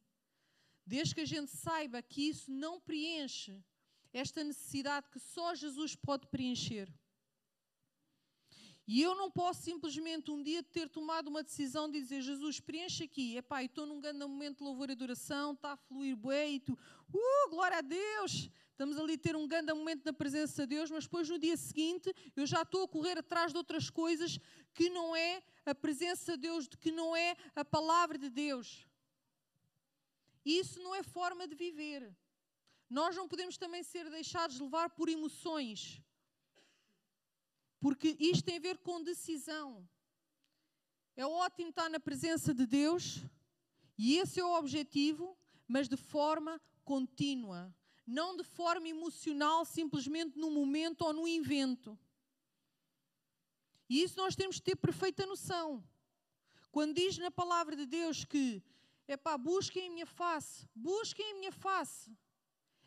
[0.86, 3.63] Desde que a gente saiba que isso não preenche
[4.13, 6.91] esta necessidade que só Jesus pode preencher.
[8.93, 13.06] E eu não posso simplesmente um dia ter tomado uma decisão de dizer Jesus, preenche
[13.06, 16.60] aqui, epá, estou num grande momento de louvor e adoração, está a fluir bem, e
[16.60, 20.75] tu, uh, glória a Deus, estamos ali a ter um grande momento na presença de
[20.75, 24.38] Deus, mas depois no dia seguinte eu já estou a correr atrás de outras coisas
[24.73, 28.86] que não é a presença de Deus, que não é a palavra de Deus.
[30.43, 32.13] Isso não é forma de viver.
[32.89, 36.04] Nós não podemos também ser deixados levar por emoções
[37.82, 39.86] porque isto tem a ver com decisão.
[41.15, 43.26] É ótimo estar na presença de Deus,
[43.98, 50.52] e esse é o objetivo, mas de forma contínua, não de forma emocional, simplesmente no
[50.52, 51.98] momento ou no evento.
[53.89, 55.84] E isso nós temos que ter perfeita noção.
[56.72, 58.63] Quando diz na palavra de Deus que
[59.08, 62.15] é pá, busquem a minha face, busquem a minha face,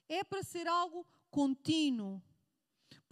[0.08, 2.22] é para ser algo contínuo.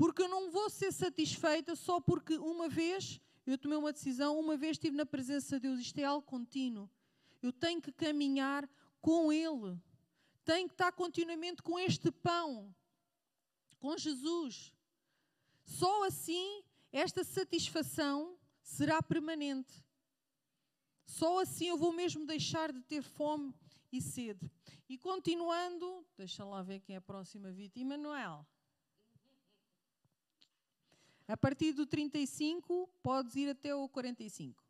[0.03, 4.57] Porque eu não vou ser satisfeita só porque uma vez eu tomei uma decisão, uma
[4.57, 5.79] vez estive na presença de Deus.
[5.79, 6.91] Isto é algo contínuo.
[7.41, 8.69] Eu tenho que caminhar
[9.01, 9.81] com Ele.
[10.45, 12.75] Tenho que estar continuamente com este pão,
[13.79, 14.75] com Jesus.
[15.65, 19.85] Só assim esta satisfação será permanente.
[21.07, 23.55] Só assim eu vou mesmo deixar de ter fome
[23.93, 24.51] e sede.
[24.89, 28.45] E continuando, deixa lá ver quem é a próxima vítima, Manuel.
[31.33, 34.62] A partir do 35, podes ir até o 45.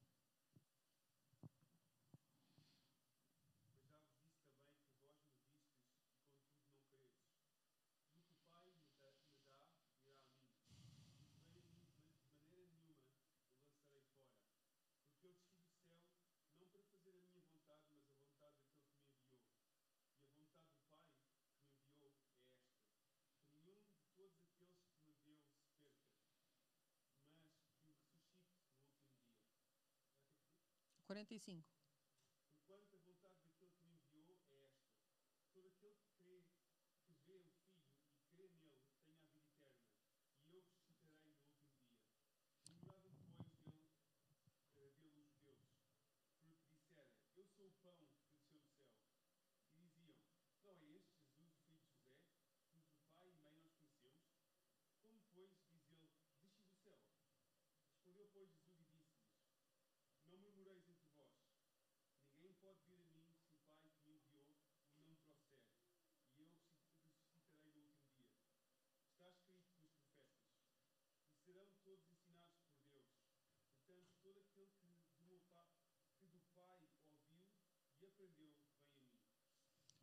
[31.12, 31.62] 45.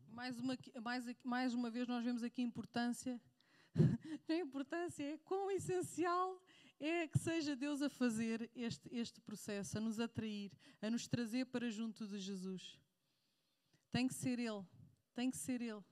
[0.08, 3.21] Mais uma, mais, mais uma vez, nós vemos aqui a importância.
[4.27, 6.41] a importância é quão essencial
[6.79, 10.51] é que seja Deus a fazer este, este processo, a nos atrair,
[10.82, 12.79] a nos trazer para junto de Jesus.
[13.91, 14.65] Tem que ser Ele,
[15.13, 15.84] tem que ser Ele.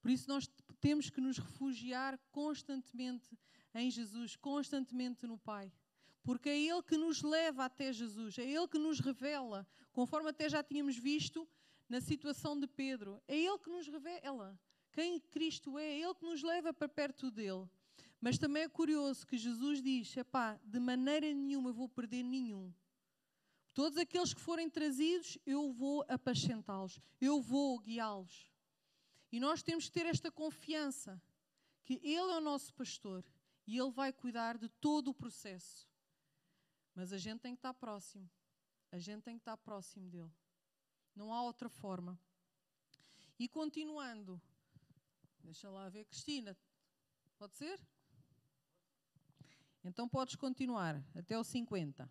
[0.00, 0.48] Por isso nós
[0.80, 3.36] temos que nos refugiar constantemente
[3.74, 5.72] em Jesus, constantemente no Pai.
[6.22, 10.48] Porque é Ele que nos leva até Jesus, é Ele que nos revela, conforme até
[10.48, 11.48] já tínhamos visto
[11.88, 13.22] na situação de Pedro.
[13.26, 14.58] É Ele que nos revela
[14.96, 17.68] quem Cristo é, é Ele que nos leva para perto dele.
[18.18, 22.72] Mas também é curioso que Jesus diz: epá, de maneira nenhuma eu vou perder nenhum.
[23.74, 28.50] Todos aqueles que forem trazidos, eu vou apacentá-los, eu vou guiá-los.
[29.30, 31.20] E nós temos que ter esta confiança
[31.84, 33.22] que Ele é o nosso pastor
[33.66, 35.86] e Ele vai cuidar de todo o processo.
[36.94, 38.26] Mas a gente tem que estar próximo.
[38.90, 40.32] A gente tem que estar próximo dele.
[41.16, 42.20] Não há outra forma.
[43.38, 44.40] E continuando,
[45.42, 46.56] deixa lá ver, Cristina,
[47.38, 47.80] pode ser?
[49.82, 52.10] Então podes continuar até o 50.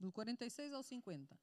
[0.00, 1.38] Do 46 ao 50.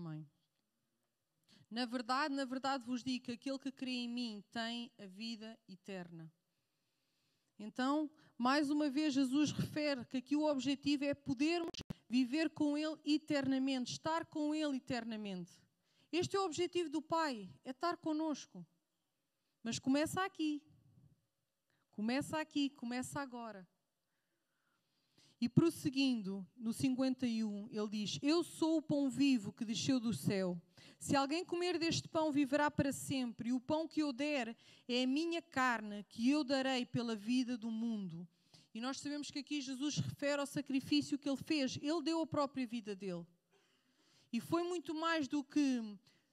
[0.00, 0.26] Amém.
[1.70, 5.58] Na verdade, na verdade vos digo que aquele que crê em mim tem a vida
[5.68, 6.32] eterna.
[7.58, 11.68] Então, mais uma vez, Jesus refere que aqui o objetivo é podermos
[12.08, 15.52] viver com Ele eternamente, estar com Ele eternamente.
[16.10, 18.66] Este é o objetivo do Pai, é estar conosco.
[19.62, 20.62] Mas começa aqui.
[21.90, 23.68] Começa aqui, começa agora.
[25.40, 30.60] E prosseguindo, no 51, ele diz: Eu sou o pão vivo que desceu do céu.
[30.98, 33.48] Se alguém comer deste pão, viverá para sempre.
[33.48, 34.54] E o pão que eu der
[34.86, 38.28] é a minha carne, que eu darei pela vida do mundo.
[38.74, 41.78] E nós sabemos que aqui Jesus refere ao sacrifício que ele fez.
[41.80, 43.26] Ele deu a própria vida dele.
[44.30, 45.82] E foi muito mais do que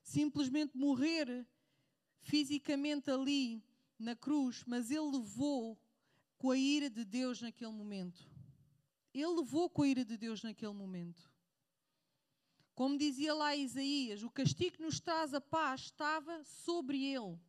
[0.04, 1.48] simplesmente morrer
[2.20, 3.64] fisicamente ali
[3.98, 5.80] na cruz, mas ele levou
[6.38, 8.27] com a ira de Deus naquele momento.
[9.20, 11.30] Ele levou com a ira de Deus naquele momento.
[12.76, 17.40] Como dizia lá Isaías, o castigo que nos traz a paz estava sobre ele.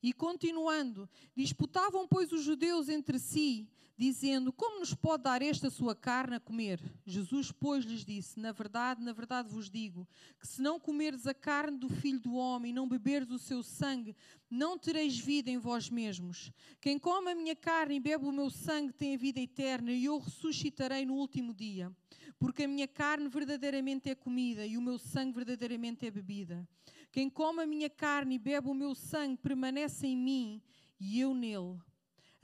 [0.00, 5.94] E continuando, disputavam, pois, os judeus entre si, dizendo: Como nos pode dar esta sua
[5.94, 6.80] carne a comer?
[7.06, 10.06] Jesus, pois, lhes disse: Na verdade, na verdade vos digo,
[10.38, 13.62] que se não comerdes a carne do filho do homem e não beberdes o seu
[13.62, 14.16] sangue,
[14.50, 16.52] não tereis vida em vós mesmos.
[16.80, 20.04] Quem come a minha carne e bebe o meu sangue tem a vida eterna, e
[20.04, 21.92] eu ressuscitarei no último dia.
[22.38, 26.68] Porque a minha carne verdadeiramente é comida e o meu sangue verdadeiramente é bebida.
[27.10, 30.62] Quem come a minha carne e bebe o meu sangue permanece em mim
[30.98, 31.78] e eu nele.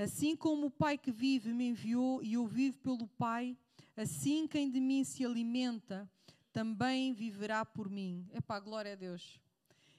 [0.02, 3.54] Assim como o Pai que vive me enviou e eu vivo pelo Pai,
[3.94, 6.10] assim quem de mim se alimenta
[6.50, 8.26] também viverá por mim.
[8.48, 9.38] A glória a Deus.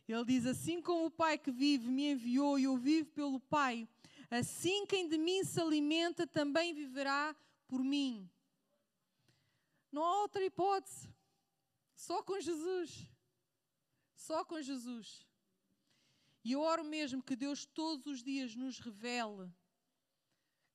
[0.07, 3.87] Ele diz: Assim como o Pai que vive me enviou e eu vivo pelo Pai,
[4.31, 7.35] assim quem de mim se alimenta também viverá
[7.67, 8.27] por mim.
[9.91, 11.13] Não há outra hipótese.
[11.93, 13.07] Só com Jesus.
[14.15, 15.27] Só com Jesus.
[16.43, 19.47] E eu oro mesmo que Deus todos os dias nos revele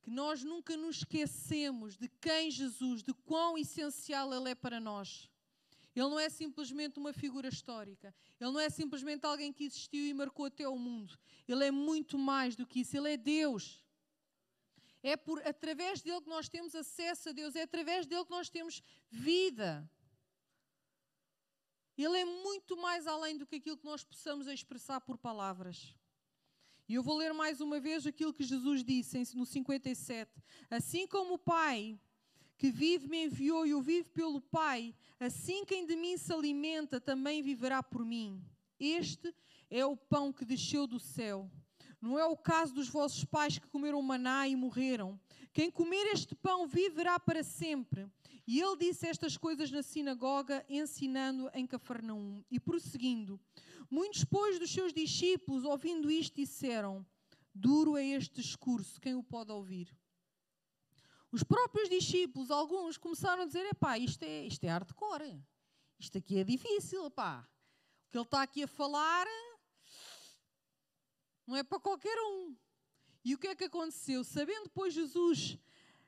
[0.07, 5.29] que nós nunca nos esquecemos de quem Jesus, de quão essencial Ele é para nós.
[5.97, 8.15] Ele não é simplesmente uma figura histórica.
[8.39, 11.19] Ele não é simplesmente alguém que existiu e marcou até o mundo.
[11.49, 12.97] Ele é muito mais do que isso.
[12.97, 13.85] Ele é Deus.
[15.03, 17.57] É por através dele que nós temos acesso a Deus.
[17.57, 18.81] É através dele que nós temos
[19.11, 19.91] vida.
[21.99, 25.97] Ele é muito mais além do que aquilo que nós possamos expressar por palavras.
[26.89, 30.31] E eu vou ler mais uma vez aquilo que Jesus disse no 57.
[30.71, 31.99] Assim como o Pai
[32.57, 37.01] que vive me enviou e eu vivo pelo Pai, assim quem de mim se alimenta
[37.01, 38.43] também viverá por mim.
[38.79, 39.35] Este
[39.71, 41.51] é o pão que desceu do céu.
[42.01, 45.19] Não é o caso dos vossos pais que comeram maná e morreram.
[45.57, 48.07] Quem comer este pão viverá para sempre.
[48.47, 52.45] E ele disse estas coisas na sinagoga, ensinando em Cafarnaum.
[52.51, 53.41] E prosseguindo,
[53.91, 57.07] muitos, pois, dos seus discípulos, ouvindo isto, disseram:
[57.55, 59.97] Duro é este discurso, quem o pode ouvir?
[61.33, 65.43] Os próprios discípulos, alguns, começaram a dizer: Epá, isto é, isto é hardcore.
[65.99, 67.49] Isto aqui é difícil, pá.
[68.09, 69.27] O que ele está aqui a falar
[71.47, 72.55] não é para qualquer um.
[73.27, 74.23] E o que é que aconteceu?
[74.23, 75.59] Sabendo, pois, Jesus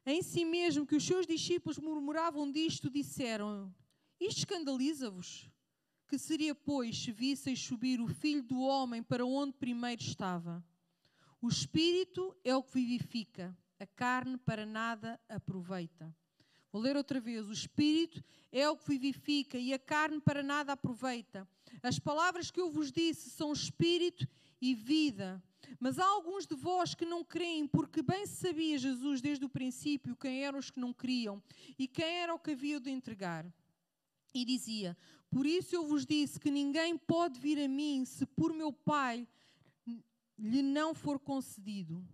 [0.07, 3.75] em si mesmo que os seus discípulos murmuravam disto, disseram:
[4.21, 5.51] Isto escandaliza-vos?
[6.07, 10.64] Que seria, pois, se visseis subir o filho do homem para onde primeiro estava?
[11.43, 16.14] O espírito é o que vivifica, a carne para nada aproveita.
[16.73, 17.49] Vou ler outra vez.
[17.49, 21.47] O espírito é o que vivifica e a carne para nada aproveita.
[21.83, 24.27] As palavras que eu vos disse são espírito
[24.61, 25.43] e vida.
[25.81, 30.17] Mas há alguns de vós que não creem, porque bem sabia Jesus desde o princípio
[30.17, 31.43] quem eram os que não criam
[31.79, 33.47] e quem era o que havia de entregar.
[34.35, 34.97] E dizia:
[35.31, 39.27] Por isso eu vos disse que ninguém pode vir a mim se por meu Pai
[40.39, 42.07] lhe não for concedido.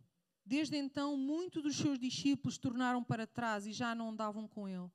[0.47, 4.91] Desde então, muitos dos seus discípulos tornaram para trás e já não andavam com ele.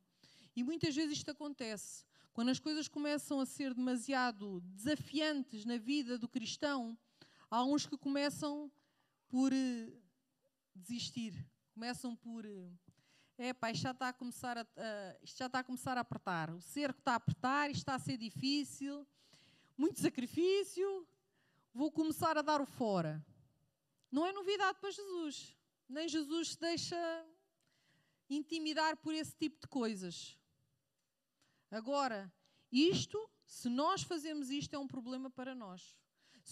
[0.56, 2.06] E muitas vezes isto acontece.
[2.34, 6.98] Quando as coisas começam a ser demasiado desafiantes na vida do cristão,
[7.52, 8.72] Há uns que começam
[9.28, 9.92] por eh,
[10.76, 11.34] desistir.
[11.74, 12.46] Começam por.
[13.38, 16.50] É, pá, isto já está a começar a, uh, já está a começar a apertar.
[16.52, 19.08] O cerco está a apertar, isto está a ser difícil,
[19.78, 21.08] muito sacrifício,
[21.74, 23.26] vou começar a dar o fora.
[24.12, 25.58] Não é novidade para Jesus.
[25.88, 27.26] Nem Jesus se deixa
[28.30, 30.38] intimidar por esse tipo de coisas.
[31.72, 32.32] Agora,
[32.72, 35.98] isto, se nós fazemos isto, é um problema para nós.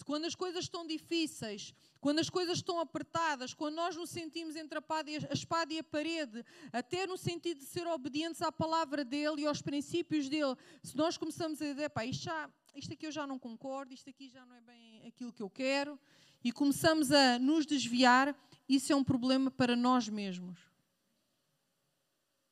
[0.03, 4.77] Quando as coisas estão difíceis, quando as coisas estão apertadas, quando nós nos sentimos entre
[4.77, 9.45] a espada e a parede, até no sentido de ser obedientes à palavra dele e
[9.47, 13.25] aos princípios dele, se nós começamos a dizer, pá, isto, já, isto aqui eu já
[13.25, 15.99] não concordo, isto aqui já não é bem aquilo que eu quero,
[16.43, 18.35] e começamos a nos desviar,
[18.69, 20.59] isso é um problema para nós mesmos.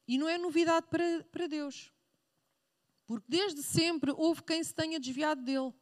[0.07, 1.91] E não é novidade para, para Deus.
[3.05, 5.73] Porque desde sempre houve quem se tenha desviado dele.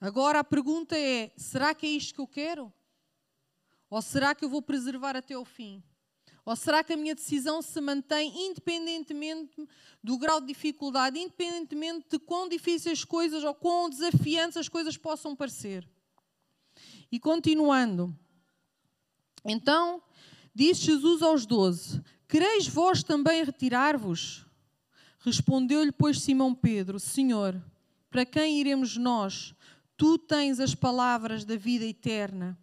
[0.00, 2.72] Agora a pergunta é: será que é isto que eu quero?
[3.88, 5.82] Ou será que eu vou preservar até o fim?
[6.44, 9.68] Ou será que a minha decisão se mantém independentemente
[10.02, 14.96] do grau de dificuldade, independentemente de quão difíceis as coisas ou quão desafiantes as coisas
[14.96, 15.88] possam parecer?
[17.10, 18.16] E continuando.
[19.44, 20.02] Então,
[20.54, 24.46] disse Jesus aos doze: Quereis vós também retirar-vos?
[25.20, 27.60] Respondeu-lhe, pois, Simão Pedro: Senhor,
[28.08, 29.52] para quem iremos nós?
[29.96, 32.58] Tu tens as palavras da vida eterna.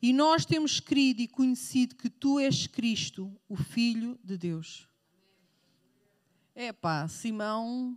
[0.00, 4.88] E nós temos crido e conhecido que tu és Cristo, o Filho de Deus.
[6.54, 7.96] É pá, Simão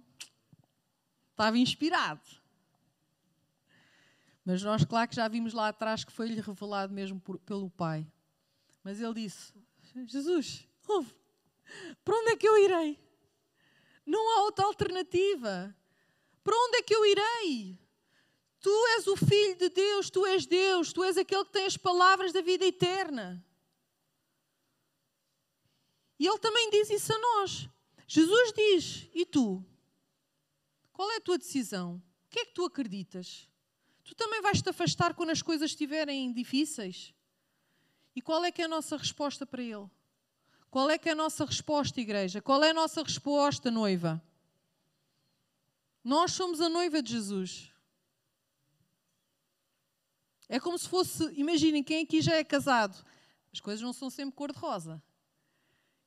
[1.31, 2.21] estava inspirado.
[4.45, 8.07] Mas nós, claro que já vimos lá atrás que foi-lhe revelado mesmo por, pelo Pai.
[8.83, 9.51] Mas ele disse:
[10.05, 11.11] Jesus, ouve,
[12.03, 12.99] para onde é que eu irei?
[14.05, 15.75] Não há outra alternativa.
[16.43, 17.79] Para onde é que eu irei?
[18.65, 21.77] Tu és o Filho de Deus, tu és Deus, tu és aquele que tem as
[21.77, 23.45] palavras da vida eterna.
[26.17, 27.69] E ele também diz isso a nós.
[28.07, 29.63] Jesus diz: E tu?
[30.91, 32.01] Qual é a tua decisão?
[32.25, 33.47] O que é que tu acreditas?
[34.03, 37.13] Tu também vais te afastar quando as coisas estiverem difíceis?
[38.15, 39.87] E qual é que é a nossa resposta para ele?
[40.71, 42.41] Qual é que é a nossa resposta, igreja?
[42.41, 44.19] Qual é a nossa resposta, noiva?
[46.03, 47.74] Nós somos a noiva de Jesus.
[50.47, 53.03] É como se fosse, imaginem, quem aqui já é casado.
[53.51, 55.01] As coisas não são sempre cor-de-rosa.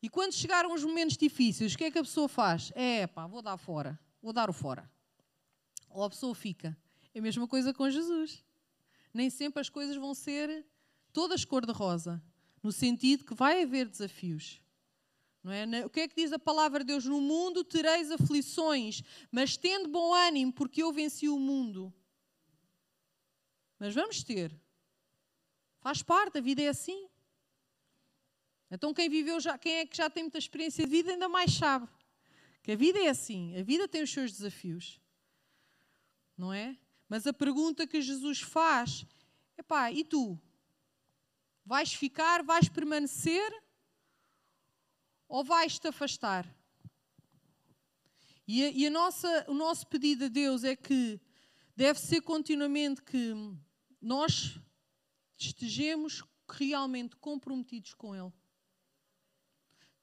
[0.00, 2.70] E quando chegaram os momentos difíceis, o que é que a pessoa faz?
[2.74, 3.98] É, pá, vou dar fora.
[4.22, 4.88] Vou dar o fora.
[5.90, 6.76] Ou a pessoa fica.
[7.14, 8.44] É a mesma coisa com Jesus.
[9.12, 10.64] Nem sempre as coisas vão ser
[11.12, 12.22] todas cor-de-rosa.
[12.62, 14.60] No sentido que vai haver desafios.
[15.42, 15.86] Não é?
[15.86, 17.04] O que é que diz a palavra de Deus?
[17.04, 21.92] No mundo tereis aflições, mas tendo bom ânimo, porque eu venci o mundo.
[23.78, 24.54] Mas vamos ter.
[25.80, 27.08] Faz parte, a vida é assim.
[28.70, 31.54] Então quem viveu já, quem é que já tem muita experiência de vida ainda mais
[31.54, 31.88] sabe
[32.62, 35.00] que a vida é assim, a vida tem os seus desafios.
[36.36, 36.76] Não é?
[37.08, 39.06] Mas a pergunta que Jesus faz
[39.56, 40.38] é pá, e tu?
[41.64, 43.50] Vais ficar, vais permanecer
[45.26, 46.46] ou vais te afastar?
[48.46, 51.18] E, a, e a nossa, o nosso pedido a Deus é que
[51.74, 53.34] deve ser continuamente que
[54.00, 54.58] nós
[55.36, 58.32] estejamos realmente comprometidos com Ele.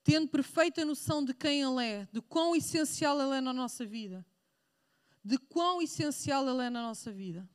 [0.04, 4.26] Tendo perfeita noção de quem Ele é, de quão essencial Ele é na nossa vida.
[5.24, 7.50] De quão essencial Ele é na nossa vida.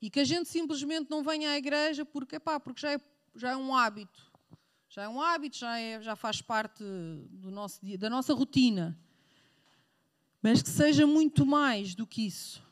[0.00, 3.00] E que a gente simplesmente não venha à igreja porque, epá, porque já, é,
[3.34, 4.30] já é um hábito.
[4.88, 8.98] Já é um hábito, já, é, já faz parte do nosso da nossa rotina.
[10.42, 12.65] Mas que seja muito mais do que isso.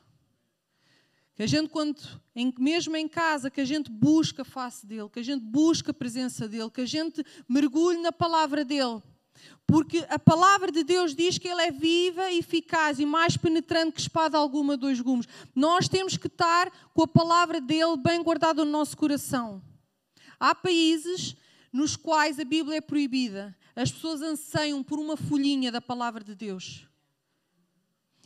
[1.35, 2.01] Que a gente, quando,
[2.57, 5.93] mesmo em casa, que a gente busca a face dele, que a gente busca a
[5.93, 9.03] presença dele, que a gente mergulhe na palavra dele.
[9.67, 13.99] Porque a palavra de Deus diz que ele é viva, eficaz e mais penetrante que
[13.99, 15.27] espada alguma dois gumes.
[15.53, 19.61] Nós temos que estar com a palavra dele bem guardada no nosso coração.
[20.39, 21.35] Há países
[21.71, 23.53] nos quais a Bíblia é proibida.
[23.75, 26.87] As pessoas anseiam por uma folhinha da palavra de Deus.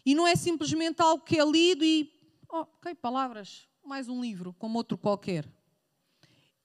[0.05, 2.18] E não é simplesmente algo que é lido e
[2.49, 5.47] ok, palavras, mais um livro, como outro qualquer.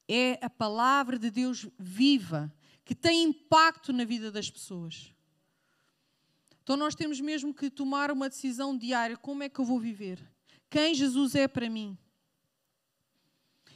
[0.08, 2.52] É a palavra de Deus viva,
[2.84, 5.14] que tem impacto na vida das pessoas.
[6.62, 10.18] Então nós temos mesmo que tomar uma decisão diária: como é que eu vou viver?
[10.70, 11.96] Quem Jesus é para mim?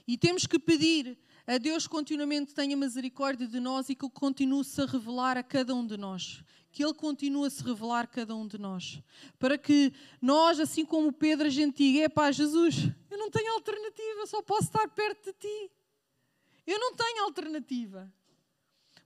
[0.06, 4.82] E temos que pedir a Deus continuamente tenha misericórdia de nós e que Ele continue-se
[4.82, 6.44] a revelar a cada um de nós.
[6.78, 9.02] Que Ele continue a se revelar a cada um de nós.
[9.36, 14.24] Para que nós, assim como Pedro, a gente diga: é Jesus, eu não tenho alternativa,
[14.26, 15.72] só posso estar perto de ti.
[16.64, 18.08] Eu não tenho alternativa.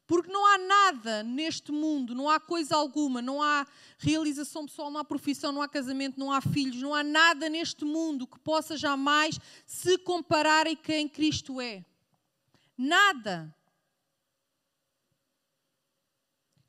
[0.07, 3.66] Porque não há nada neste mundo, não há coisa alguma, não há
[3.97, 7.87] realização pessoal, não há profissão, não há casamento, não há filhos, não há nada neste
[7.87, 11.83] mundo que possa jamais se comparar a quem Cristo é.
[12.77, 13.51] Nada.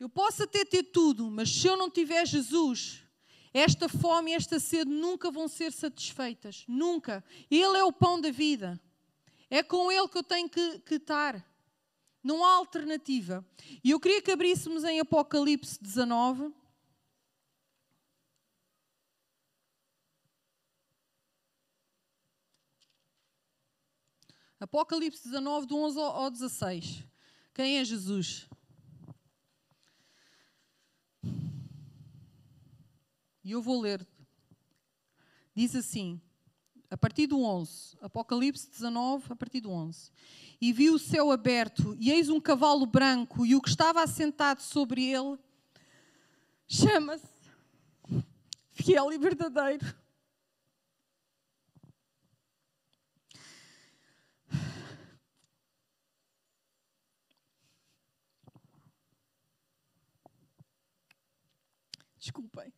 [0.03, 3.05] Eu posso até ter tudo, mas se eu não tiver Jesus,
[3.53, 6.65] esta fome e esta sede nunca vão ser satisfeitas.
[6.67, 7.23] Nunca.
[7.49, 8.77] Ele é o pão da vida.
[9.49, 11.41] É com Ele que eu tenho que, que estar.
[12.21, 13.47] Não há alternativa.
[13.81, 16.53] E eu queria que abríssemos em Apocalipse 19.
[24.59, 27.05] Apocalipse 19, do 11 ao 16.
[27.53, 28.49] Quem é Jesus?
[33.43, 34.07] E eu vou ler.
[35.55, 36.21] Diz assim,
[36.89, 40.11] a partir do 11, Apocalipse 19, a partir do 11.
[40.61, 44.61] E vi o céu aberto, e eis um cavalo branco, e o que estava assentado
[44.61, 45.37] sobre ele
[46.67, 47.27] chama-se
[48.71, 50.03] Fiel e Verdadeiro
[62.23, 62.72] Desculpem.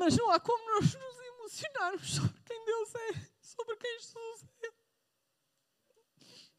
[0.00, 4.72] Mas não há como nós nos emocionarmos sobre quem Deus é, sobre quem Jesus é.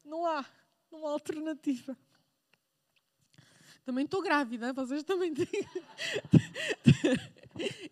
[0.04, 0.46] Não há,
[0.92, 1.98] não há alternativa.
[3.84, 5.48] Também estou grávida, vocês também têm.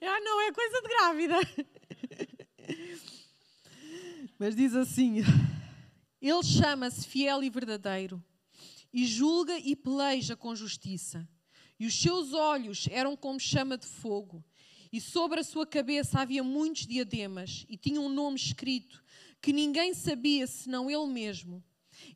[0.00, 1.34] ah, não, é coisa de grávida.
[4.38, 5.16] Mas diz assim:
[6.22, 8.22] Ele chama-se fiel e verdadeiro,
[8.92, 11.28] e julga e peleja com justiça
[11.80, 14.44] e os seus olhos eram como chama de fogo,
[14.92, 19.02] e sobre a sua cabeça havia muitos diademas, e tinha um nome escrito
[19.40, 21.62] que ninguém sabia senão ele mesmo.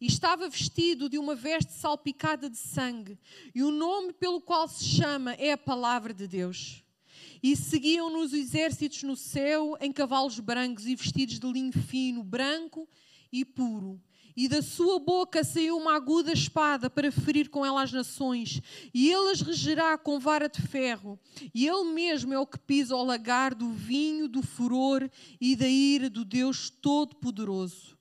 [0.01, 3.18] E estava vestido de uma veste salpicada de sangue,
[3.55, 6.83] e o nome pelo qual se chama é a Palavra de Deus.
[7.43, 12.89] E seguiam-nos os exércitos no céu em cavalos brancos e vestidos de linho fino, branco
[13.31, 14.01] e puro
[14.37, 18.61] e da sua boca saiu uma aguda espada para ferir com ela as nações,
[18.93, 21.18] e ele as regerá com vara de ferro,
[21.55, 25.09] e ele mesmo é o que pisa o lagar do vinho, do furor
[25.41, 27.97] e da ira do Deus Todo-Poderoso.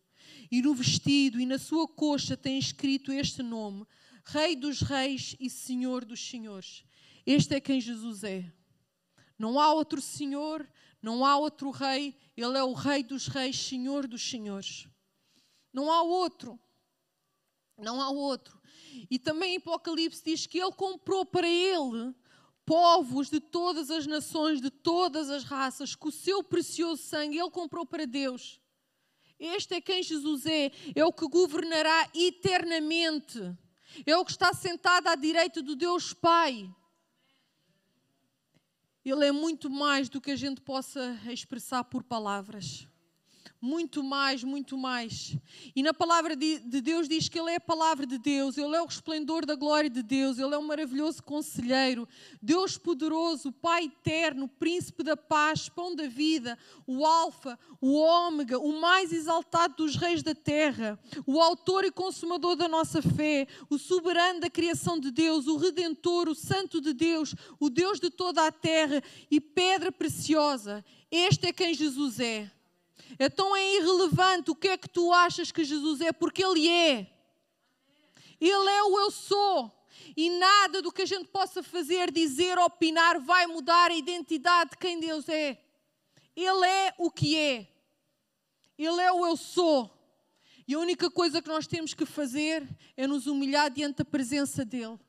[0.51, 3.85] E no vestido e na sua coxa tem escrito este nome:
[4.25, 6.83] Rei dos Reis e Senhor dos Senhores.
[7.25, 8.51] Este é quem Jesus é.
[9.37, 10.67] Não há outro Senhor,
[11.01, 14.87] não há outro Rei, Ele é o Rei dos Reis, Senhor dos Senhores.
[15.73, 16.59] Não há outro.
[17.77, 18.61] Não há outro.
[19.09, 22.13] E também Apocalipse diz que ele comprou para ele
[22.65, 27.49] povos de todas as nações, de todas as raças, com o seu precioso sangue, ele
[27.49, 28.61] comprou para Deus.
[29.37, 33.39] Este é quem Jesus é, é o que governará eternamente,
[34.05, 36.73] é o que está sentado à direita do Deus Pai.
[39.03, 42.87] Ele é muito mais do que a gente possa expressar por palavras
[43.63, 45.37] muito mais, muito mais.
[45.73, 48.81] E na palavra de, Deus diz que Ele é a palavra de Deus, Ele é
[48.81, 52.05] o resplendor da glória de Deus, Ele é um maravilhoso conselheiro,
[52.41, 58.81] Deus poderoso, Pai eterno, príncipe da paz, pão da vida, o Alfa, o Ômega, o
[58.81, 64.41] mais exaltado dos reis da terra, o autor e consumador da nossa fé, o soberano
[64.41, 68.51] da criação de Deus, o redentor, o santo de Deus, o Deus de toda a
[68.51, 69.01] terra
[69.31, 70.83] e pedra preciosa.
[71.09, 72.51] Este é quem Jesus é.
[73.19, 77.09] Então é irrelevante o que é que tu achas que Jesus é, porque Ele é.
[78.39, 79.71] Ele é o eu sou.
[80.17, 84.77] E nada do que a gente possa fazer, dizer, opinar vai mudar a identidade de
[84.77, 85.59] quem Deus é.
[86.35, 87.67] Ele é o que é.
[88.77, 89.89] Ele é o eu sou.
[90.67, 94.63] E a única coisa que nós temos que fazer é nos humilhar diante da presença
[94.63, 94.99] dEle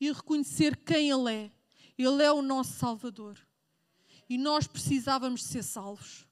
[0.00, 1.52] e reconhecer quem Ele é.
[1.96, 3.38] Ele é o nosso Salvador.
[4.28, 6.27] E nós precisávamos ser salvos.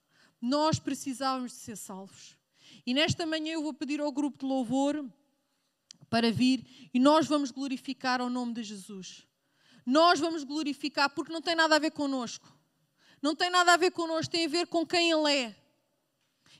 [0.47, 2.39] Nós precisávamos de ser salvos.
[2.87, 5.05] E nesta manhã eu vou pedir ao grupo de louvor
[6.09, 9.27] para vir e nós vamos glorificar ao nome de Jesus.
[9.85, 12.57] Nós vamos glorificar porque não tem nada a ver connosco.
[13.21, 15.57] Não tem nada a ver connosco, tem a ver com quem Ele é.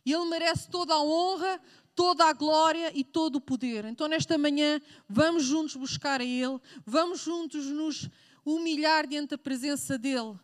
[0.05, 1.61] E Ele merece toda a honra,
[1.95, 3.85] toda a glória e todo o poder.
[3.85, 8.09] Então, nesta manhã, vamos juntos buscar a Ele, vamos juntos nos
[8.45, 10.37] humilhar diante da presença dEle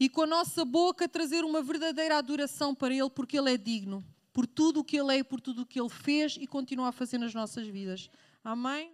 [0.00, 4.02] e com a nossa boca trazer uma verdadeira adoração para Ele, porque Ele é digno.
[4.32, 6.92] por tudo o que Ele é, por tudo o que Ele fez e continua a
[6.92, 8.08] fazer nas nossas vidas.
[8.42, 8.92] Amém?